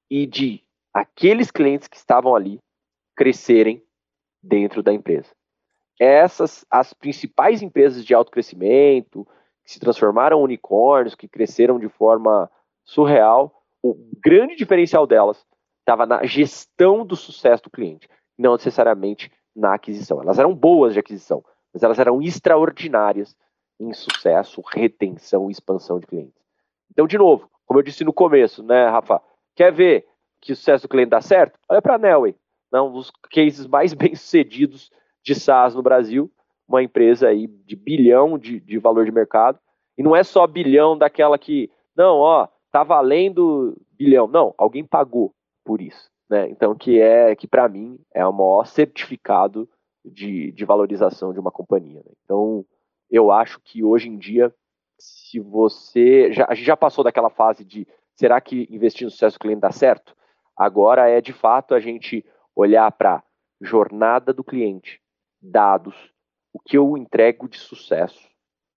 e 0.09 0.27
de 0.27 0.63
aqueles 0.93 1.49
clientes 1.49 1.87
que 1.87 1.97
estavam 1.97 2.35
ali 2.35 2.59
crescerem 3.21 3.83
dentro 4.41 4.81
da 4.81 4.91
empresa. 4.91 5.29
Essas, 5.99 6.65
as 6.71 6.91
principais 6.91 7.61
empresas 7.61 8.03
de 8.03 8.15
alto 8.15 8.31
crescimento, 8.31 9.27
que 9.63 9.71
se 9.71 9.79
transformaram 9.79 10.39
em 10.39 10.43
unicórnios, 10.43 11.13
que 11.13 11.27
cresceram 11.27 11.77
de 11.77 11.87
forma 11.87 12.49
surreal, 12.83 13.63
o 13.83 13.95
grande 14.25 14.55
diferencial 14.55 15.05
delas 15.05 15.45
estava 15.81 16.07
na 16.07 16.25
gestão 16.25 17.05
do 17.05 17.15
sucesso 17.15 17.61
do 17.61 17.69
cliente, 17.69 18.09
não 18.35 18.53
necessariamente 18.53 19.31
na 19.55 19.75
aquisição. 19.75 20.19
Elas 20.19 20.39
eram 20.39 20.55
boas 20.55 20.93
de 20.93 20.99
aquisição, 20.99 21.45
mas 21.71 21.83
elas 21.83 21.99
eram 21.99 22.23
extraordinárias 22.23 23.37
em 23.79 23.93
sucesso, 23.93 24.63
retenção 24.67 25.47
e 25.47 25.51
expansão 25.51 25.99
de 25.99 26.07
clientes. 26.07 26.41
Então, 26.89 27.05
de 27.05 27.19
novo, 27.19 27.47
como 27.67 27.79
eu 27.79 27.83
disse 27.83 28.03
no 28.03 28.13
começo, 28.13 28.63
né, 28.63 28.87
Rafa? 28.87 29.21
Quer 29.55 29.71
ver 29.71 30.07
que 30.41 30.53
o 30.53 30.55
sucesso 30.55 30.87
do 30.87 30.89
cliente 30.89 31.11
dá 31.11 31.21
certo? 31.21 31.59
Olha 31.69 31.83
para 31.83 31.93
a 31.93 31.99
Nelway, 31.99 32.35
né, 32.71 32.81
um 32.81 32.91
dos 32.91 33.11
cases 33.31 33.67
mais 33.67 33.93
bem-sucedidos 33.95 34.91
de 35.23 35.35
SaaS 35.35 35.75
no 35.75 35.83
Brasil, 35.83 36.31
uma 36.67 36.81
empresa 36.81 37.27
aí 37.27 37.47
de 37.47 37.75
bilhão 37.75 38.37
de, 38.37 38.59
de 38.59 38.77
valor 38.77 39.05
de 39.05 39.11
mercado, 39.11 39.59
e 39.97 40.03
não 40.03 40.15
é 40.15 40.23
só 40.23 40.47
bilhão 40.47 40.97
daquela 40.97 41.37
que, 41.37 41.69
não, 41.95 42.17
ó, 42.17 42.47
tá 42.71 42.83
valendo 42.83 43.77
bilhão. 43.91 44.27
Não, 44.27 44.55
alguém 44.57 44.83
pagou 44.83 45.33
por 45.63 45.81
isso. 45.81 46.09
Né? 46.29 46.49
Então, 46.49 46.73
que 46.73 46.99
é 46.99 47.35
que 47.35 47.45
para 47.47 47.67
mim 47.67 47.99
é 48.13 48.25
o 48.25 48.31
maior 48.31 48.65
certificado 48.65 49.69
de, 50.03 50.51
de 50.53 50.65
valorização 50.65 51.33
de 51.33 51.39
uma 51.39 51.51
companhia. 51.51 52.01
Né? 52.05 52.11
Então, 52.23 52.65
eu 53.09 53.31
acho 53.31 53.59
que 53.59 53.83
hoje 53.83 54.07
em 54.07 54.17
dia, 54.17 54.53
se 54.97 55.39
você. 55.39 56.31
Já, 56.31 56.45
a 56.47 56.55
gente 56.55 56.65
já 56.65 56.77
passou 56.77 57.03
daquela 57.03 57.29
fase 57.29 57.65
de 57.65 57.85
será 58.15 58.39
que 58.39 58.67
investir 58.71 59.03
no 59.03 59.11
sucesso 59.11 59.37
do 59.37 59.41
cliente 59.41 59.59
dá 59.59 59.71
certo? 59.71 60.15
Agora 60.55 61.09
é 61.09 61.19
de 61.19 61.33
fato 61.33 61.75
a 61.75 61.79
gente 61.79 62.25
olhar 62.55 62.91
para 62.91 63.23
jornada 63.59 64.33
do 64.33 64.43
cliente, 64.43 65.01
dados, 65.41 65.95
o 66.53 66.59
que 66.59 66.77
eu 66.77 66.97
entrego 66.97 67.47
de 67.47 67.57
sucesso, 67.57 68.29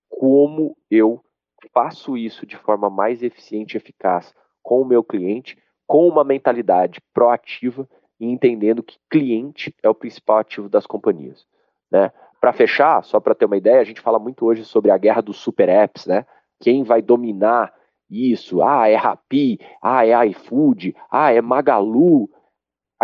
como 0.08 0.76
eu 0.90 1.24
faço 1.72 2.16
isso 2.16 2.46
de 2.46 2.56
forma 2.56 2.88
mais 2.90 3.22
eficiente 3.22 3.74
e 3.74 3.78
eficaz 3.78 4.34
com 4.62 4.80
o 4.80 4.84
meu 4.84 5.02
cliente, 5.02 5.58
com 5.86 6.06
uma 6.08 6.24
mentalidade 6.24 7.00
proativa 7.12 7.88
e 8.18 8.26
entendendo 8.26 8.82
que 8.82 8.98
cliente 9.10 9.74
é 9.82 9.88
o 9.88 9.94
principal 9.94 10.38
ativo 10.38 10.68
das 10.68 10.86
companhias. 10.86 11.46
Né? 11.90 12.10
Para 12.40 12.52
fechar, 12.52 13.02
só 13.02 13.20
para 13.20 13.34
ter 13.34 13.46
uma 13.46 13.56
ideia, 13.56 13.80
a 13.80 13.84
gente 13.84 14.00
fala 14.00 14.18
muito 14.18 14.44
hoje 14.44 14.64
sobre 14.64 14.90
a 14.90 14.98
guerra 14.98 15.20
dos 15.20 15.38
super 15.38 15.68
apps, 15.68 16.06
né? 16.06 16.26
Quem 16.60 16.82
vai 16.82 17.00
dominar 17.00 17.72
isso? 18.10 18.62
Ah, 18.62 18.88
é 18.88 18.96
Rappi, 18.96 19.58
ah, 19.82 20.06
é 20.06 20.26
iFood, 20.28 20.94
ah, 21.10 21.32
é 21.32 21.40
Magalu. 21.40 22.28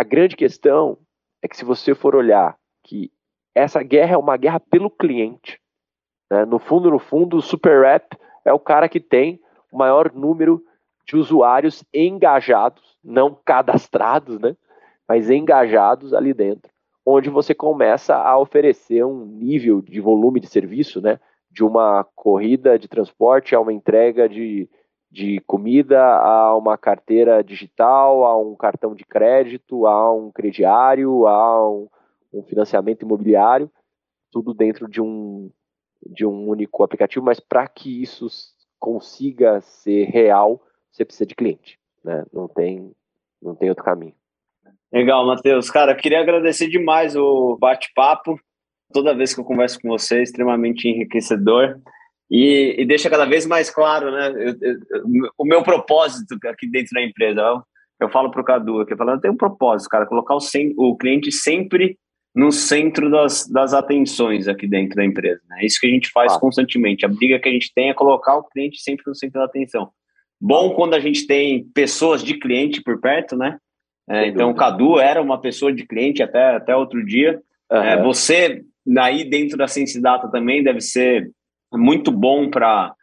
A 0.01 0.03
grande 0.03 0.35
questão 0.35 0.97
é 1.43 1.47
que 1.47 1.55
se 1.55 1.63
você 1.63 1.93
for 1.93 2.15
olhar 2.15 2.57
que 2.83 3.11
essa 3.53 3.83
guerra 3.83 4.15
é 4.15 4.17
uma 4.17 4.35
guerra 4.35 4.59
pelo 4.59 4.89
cliente. 4.89 5.61
Né? 6.27 6.43
No 6.43 6.57
fundo, 6.57 6.89
no 6.89 6.97
fundo, 6.97 7.37
o 7.37 7.41
super 7.41 7.85
app 7.85 8.17
é 8.43 8.51
o 8.51 8.57
cara 8.57 8.89
que 8.89 8.99
tem 8.99 9.39
o 9.71 9.77
maior 9.77 10.11
número 10.11 10.59
de 11.05 11.15
usuários 11.15 11.83
engajados, 11.93 12.97
não 13.03 13.37
cadastrados, 13.45 14.39
né? 14.39 14.57
Mas 15.07 15.29
engajados 15.29 16.15
ali 16.15 16.33
dentro, 16.33 16.71
onde 17.05 17.29
você 17.29 17.53
começa 17.53 18.15
a 18.15 18.39
oferecer 18.39 19.05
um 19.05 19.23
nível 19.23 19.83
de 19.83 20.01
volume 20.01 20.39
de 20.39 20.47
serviço, 20.47 20.99
né? 20.99 21.19
De 21.47 21.63
uma 21.63 22.03
corrida 22.15 22.79
de 22.79 22.87
transporte 22.87 23.53
a 23.53 23.59
uma 23.59 23.71
entrega 23.71 24.27
de, 24.27 24.67
de 25.11 25.41
comida, 25.41 26.01
a 26.01 26.55
uma 26.55 26.77
carteira 26.77 27.43
digital, 27.43 28.23
a 28.23 28.37
um 28.41 28.55
cartão 28.55 28.95
de 28.95 29.03
crédito, 29.03 29.85
a 29.85 30.13
um 30.13 30.31
crediário, 30.31 31.27
a 31.27 31.69
um, 31.69 31.87
um 32.33 32.43
financiamento 32.43 33.03
imobiliário, 33.03 33.69
tudo 34.31 34.53
dentro 34.53 34.87
de 34.87 35.01
um, 35.01 35.51
de 36.05 36.25
um 36.25 36.47
único 36.47 36.81
aplicativo, 36.83 37.25
mas 37.25 37.41
para 37.41 37.67
que 37.67 38.01
isso 38.01 38.27
consiga 38.79 39.59
ser 39.59 40.05
real, 40.05 40.61
você 40.89 41.03
precisa 41.03 41.25
de 41.25 41.35
cliente, 41.35 41.77
né? 42.03 42.25
Não 42.31 42.47
tem, 42.47 42.91
não 43.41 43.53
tem 43.53 43.69
outro 43.69 43.83
caminho. 43.83 44.15
Legal, 44.91 45.25
Matheus. 45.25 45.69
Cara, 45.69 45.95
queria 45.95 46.21
agradecer 46.21 46.67
demais 46.69 47.15
o 47.15 47.57
bate-papo. 47.57 48.39
Toda 48.93 49.15
vez 49.15 49.33
que 49.33 49.39
eu 49.39 49.45
converso 49.45 49.79
com 49.81 49.89
você, 49.89 50.19
é 50.19 50.23
extremamente 50.23 50.87
enriquecedor. 50.87 51.79
E, 52.31 52.75
e, 52.79 52.85
deixa 52.85 53.09
cada 53.09 53.25
vez 53.25 53.45
mais 53.45 53.69
claro, 53.69 54.09
né? 54.09 54.29
Eu, 54.29 54.55
eu, 54.61 55.29
o 55.37 55.43
meu 55.43 55.61
propósito 55.61 56.37
aqui 56.47 56.65
dentro 56.65 56.91
da 56.93 57.03
empresa. 57.03 57.41
Eu, 57.41 57.61
eu 57.99 58.09
falo 58.09 58.31
para 58.31 58.41
o 58.41 58.45
Cadu 58.45 58.79
aqui, 58.79 58.95
falando, 58.95 59.19
tem 59.19 59.29
um 59.29 59.37
propósito, 59.37 59.89
cara, 59.89 60.05
colocar 60.05 60.35
o, 60.35 60.39
sem, 60.39 60.73
o 60.77 60.95
cliente 60.95 61.31
sempre 61.31 61.97
no 62.33 62.51
centro 62.51 63.11
das, 63.11 63.47
das 63.47 63.73
atenções 63.73 64.47
aqui 64.47 64.65
dentro 64.65 64.95
da 64.95 65.03
empresa. 65.03 65.41
Né? 65.49 65.57
É 65.61 65.65
isso 65.65 65.77
que 65.79 65.87
a 65.87 65.89
gente 65.89 66.09
faz 66.09 66.33
ah. 66.33 66.39
constantemente. 66.39 67.05
A 67.05 67.09
briga 67.09 67.37
que 67.37 67.49
a 67.49 67.51
gente 67.51 67.71
tem 67.73 67.89
é 67.89 67.93
colocar 67.93 68.37
o 68.37 68.43
cliente 68.43 68.81
sempre 68.81 69.03
no 69.05 69.13
centro 69.13 69.39
da 69.39 69.45
atenção. 69.45 69.89
Bom 70.39 70.73
quando 70.73 70.93
a 70.93 70.99
gente 70.99 71.27
tem 71.27 71.65
pessoas 71.73 72.23
de 72.23 72.39
cliente 72.39 72.81
por 72.81 72.99
perto, 72.99 73.35
né? 73.35 73.57
É, 74.09 74.27
então, 74.27 74.49
o 74.49 74.55
Cadu 74.55 74.99
era 74.99 75.21
uma 75.21 75.39
pessoa 75.39 75.71
de 75.71 75.85
cliente 75.85 76.23
até, 76.23 76.55
até 76.55 76.75
outro 76.75 77.05
dia. 77.05 77.39
Uhum. 77.71 77.77
É, 77.77 78.01
você, 78.01 78.63
aí 78.97 79.29
dentro 79.29 79.57
da 79.57 79.67
Sensidata 79.67 80.29
também, 80.29 80.63
deve 80.63 80.81
ser 80.81 81.29
muito 81.73 82.11
bom 82.11 82.49
para 82.49 82.95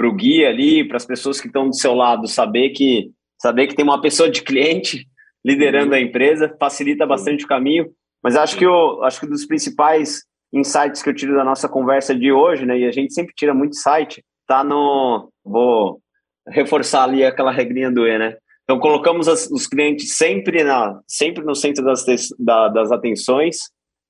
o 0.00 0.12
guia 0.12 0.48
ali, 0.48 0.86
para 0.86 0.96
as 0.96 1.06
pessoas 1.06 1.40
que 1.40 1.46
estão 1.46 1.68
do 1.68 1.76
seu 1.76 1.94
lado, 1.94 2.26
saber 2.26 2.70
que, 2.70 3.10
saber 3.40 3.66
que 3.66 3.74
tem 3.74 3.84
uma 3.84 4.00
pessoa 4.00 4.30
de 4.30 4.42
cliente 4.42 5.06
liderando 5.44 5.92
uhum. 5.92 5.98
a 5.98 6.00
empresa, 6.00 6.54
facilita 6.58 7.06
bastante 7.06 7.44
o 7.44 7.48
caminho. 7.48 7.86
Mas 8.22 8.36
acho 8.36 8.56
que, 8.56 8.64
eu, 8.66 9.02
acho 9.04 9.20
que 9.20 9.26
dos 9.26 9.46
principais 9.46 10.24
insights 10.52 11.02
que 11.02 11.08
eu 11.08 11.14
tiro 11.14 11.36
da 11.36 11.44
nossa 11.44 11.68
conversa 11.68 12.14
de 12.14 12.32
hoje, 12.32 12.66
né, 12.66 12.78
e 12.78 12.84
a 12.84 12.90
gente 12.90 13.14
sempre 13.14 13.34
tira 13.34 13.54
muito 13.54 13.76
insight, 13.76 14.24
tá 14.46 14.64
no. 14.64 15.30
Vou 15.44 16.00
reforçar 16.48 17.04
ali 17.04 17.24
aquela 17.24 17.52
regrinha 17.52 17.90
do 17.90 18.06
E, 18.06 18.18
né? 18.18 18.36
Então, 18.64 18.80
colocamos 18.80 19.28
as, 19.28 19.48
os 19.50 19.66
clientes 19.66 20.16
sempre, 20.16 20.64
na, 20.64 21.00
sempre 21.06 21.44
no 21.44 21.54
centro 21.54 21.84
das, 21.84 22.04
da, 22.38 22.68
das 22.68 22.90
atenções, 22.90 23.58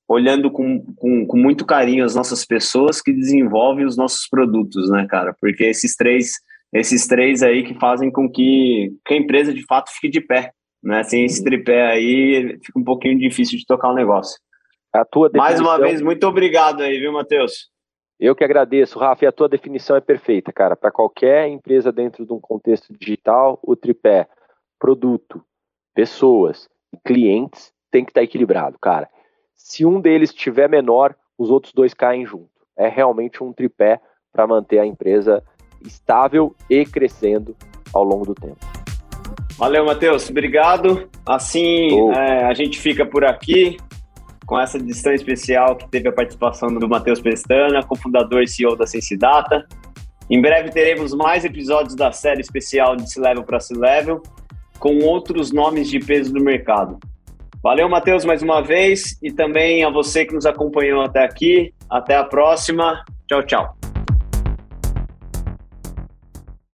olhando 0.08 0.50
com, 0.50 0.80
com, 0.94 1.26
com, 1.26 1.36
muito 1.36 1.64
carinho 1.64 2.04
as 2.04 2.14
nossas 2.14 2.44
pessoas 2.44 3.00
que 3.00 3.12
desenvolvem 3.12 3.84
os 3.84 3.96
nossos 3.96 4.28
produtos, 4.28 4.90
né, 4.90 5.06
cara? 5.08 5.34
Porque 5.40 5.64
esses 5.64 5.96
três, 5.96 6.34
esses 6.72 7.06
três 7.06 7.42
aí 7.42 7.64
que 7.64 7.74
fazem 7.74 8.10
com 8.10 8.30
que, 8.30 8.92
que 9.04 9.14
a 9.14 9.16
empresa 9.16 9.52
de 9.52 9.64
fato 9.64 9.90
fique 9.90 10.08
de 10.08 10.20
pé, 10.20 10.52
né? 10.82 11.02
Sem 11.02 11.24
esse 11.24 11.42
tripé 11.42 11.86
aí, 11.86 12.58
fica 12.64 12.78
um 12.78 12.84
pouquinho 12.84 13.18
difícil 13.18 13.58
de 13.58 13.66
tocar 13.66 13.90
o 13.90 13.94
negócio. 13.94 14.38
A 14.92 15.04
tua 15.04 15.28
definição... 15.28 15.48
Mais 15.48 15.60
uma 15.60 15.78
vez, 15.78 16.00
muito 16.00 16.26
obrigado 16.26 16.82
aí, 16.82 16.98
viu, 16.98 17.12
Matheus? 17.12 17.70
Eu 18.18 18.34
que 18.34 18.44
agradeço, 18.44 18.98
Rafa, 18.98 19.24
e 19.24 19.28
a 19.28 19.32
tua 19.32 19.48
definição 19.48 19.94
é 19.94 20.00
perfeita, 20.00 20.52
cara. 20.52 20.74
Para 20.74 20.90
qualquer 20.90 21.48
empresa 21.48 21.92
dentro 21.92 22.24
de 22.24 22.32
um 22.32 22.40
contexto 22.40 22.94
digital, 22.98 23.58
o 23.62 23.76
tripé 23.76 24.26
produto, 24.78 25.42
pessoas 25.94 26.68
e 26.92 26.98
clientes 27.04 27.72
tem 27.90 28.04
que 28.04 28.10
estar 28.10 28.20
tá 28.20 28.24
equilibrado, 28.24 28.78
cara. 28.80 29.08
Se 29.56 29.84
um 29.84 30.00
deles 30.00 30.30
estiver 30.30 30.68
menor, 30.68 31.14
os 31.36 31.50
outros 31.50 31.72
dois 31.72 31.94
caem 31.94 32.24
junto. 32.24 32.50
É 32.76 32.88
realmente 32.88 33.42
um 33.42 33.52
tripé 33.52 34.00
para 34.32 34.46
manter 34.46 34.78
a 34.78 34.86
empresa 34.86 35.42
estável 35.84 36.54
e 36.68 36.84
crescendo 36.84 37.56
ao 37.92 38.04
longo 38.04 38.26
do 38.26 38.34
tempo. 38.34 38.58
Valeu, 39.56 39.84
Matheus. 39.84 40.28
Obrigado. 40.28 41.08
Assim, 41.24 41.88
é, 42.12 42.44
a 42.44 42.52
gente 42.52 42.78
fica 42.78 43.06
por 43.06 43.24
aqui 43.24 43.78
com 44.44 44.60
essa 44.60 44.76
edição 44.76 45.12
especial 45.12 45.74
que 45.74 45.88
teve 45.88 46.08
a 46.08 46.12
participação 46.12 46.68
do 46.68 46.88
Matheus 46.88 47.20
Pestana, 47.20 47.82
cofundador 47.82 48.42
e 48.42 48.46
CEO 48.46 48.76
da 48.76 48.86
Sensidata. 48.86 49.66
Em 50.30 50.40
breve 50.40 50.70
teremos 50.70 51.14
mais 51.14 51.44
episódios 51.44 51.94
da 51.94 52.12
série 52.12 52.40
especial 52.40 52.94
de 52.94 53.10
C-Level 53.10 53.44
para 53.44 53.58
C-Level, 53.58 54.22
com 54.78 54.98
outros 54.98 55.50
nomes 55.50 55.88
de 55.88 55.98
peso 55.98 56.32
do 56.32 56.40
mercado. 56.40 56.98
Valeu, 57.66 57.88
Matheus, 57.88 58.24
mais 58.24 58.42
uma 58.42 58.62
vez, 58.62 59.18
e 59.20 59.32
também 59.32 59.82
a 59.82 59.90
você 59.90 60.24
que 60.24 60.32
nos 60.32 60.46
acompanhou 60.46 61.02
até 61.02 61.24
aqui. 61.24 61.74
Até 61.90 62.14
a 62.14 62.22
próxima. 62.22 63.04
Tchau, 63.26 63.42
tchau. 63.42 63.85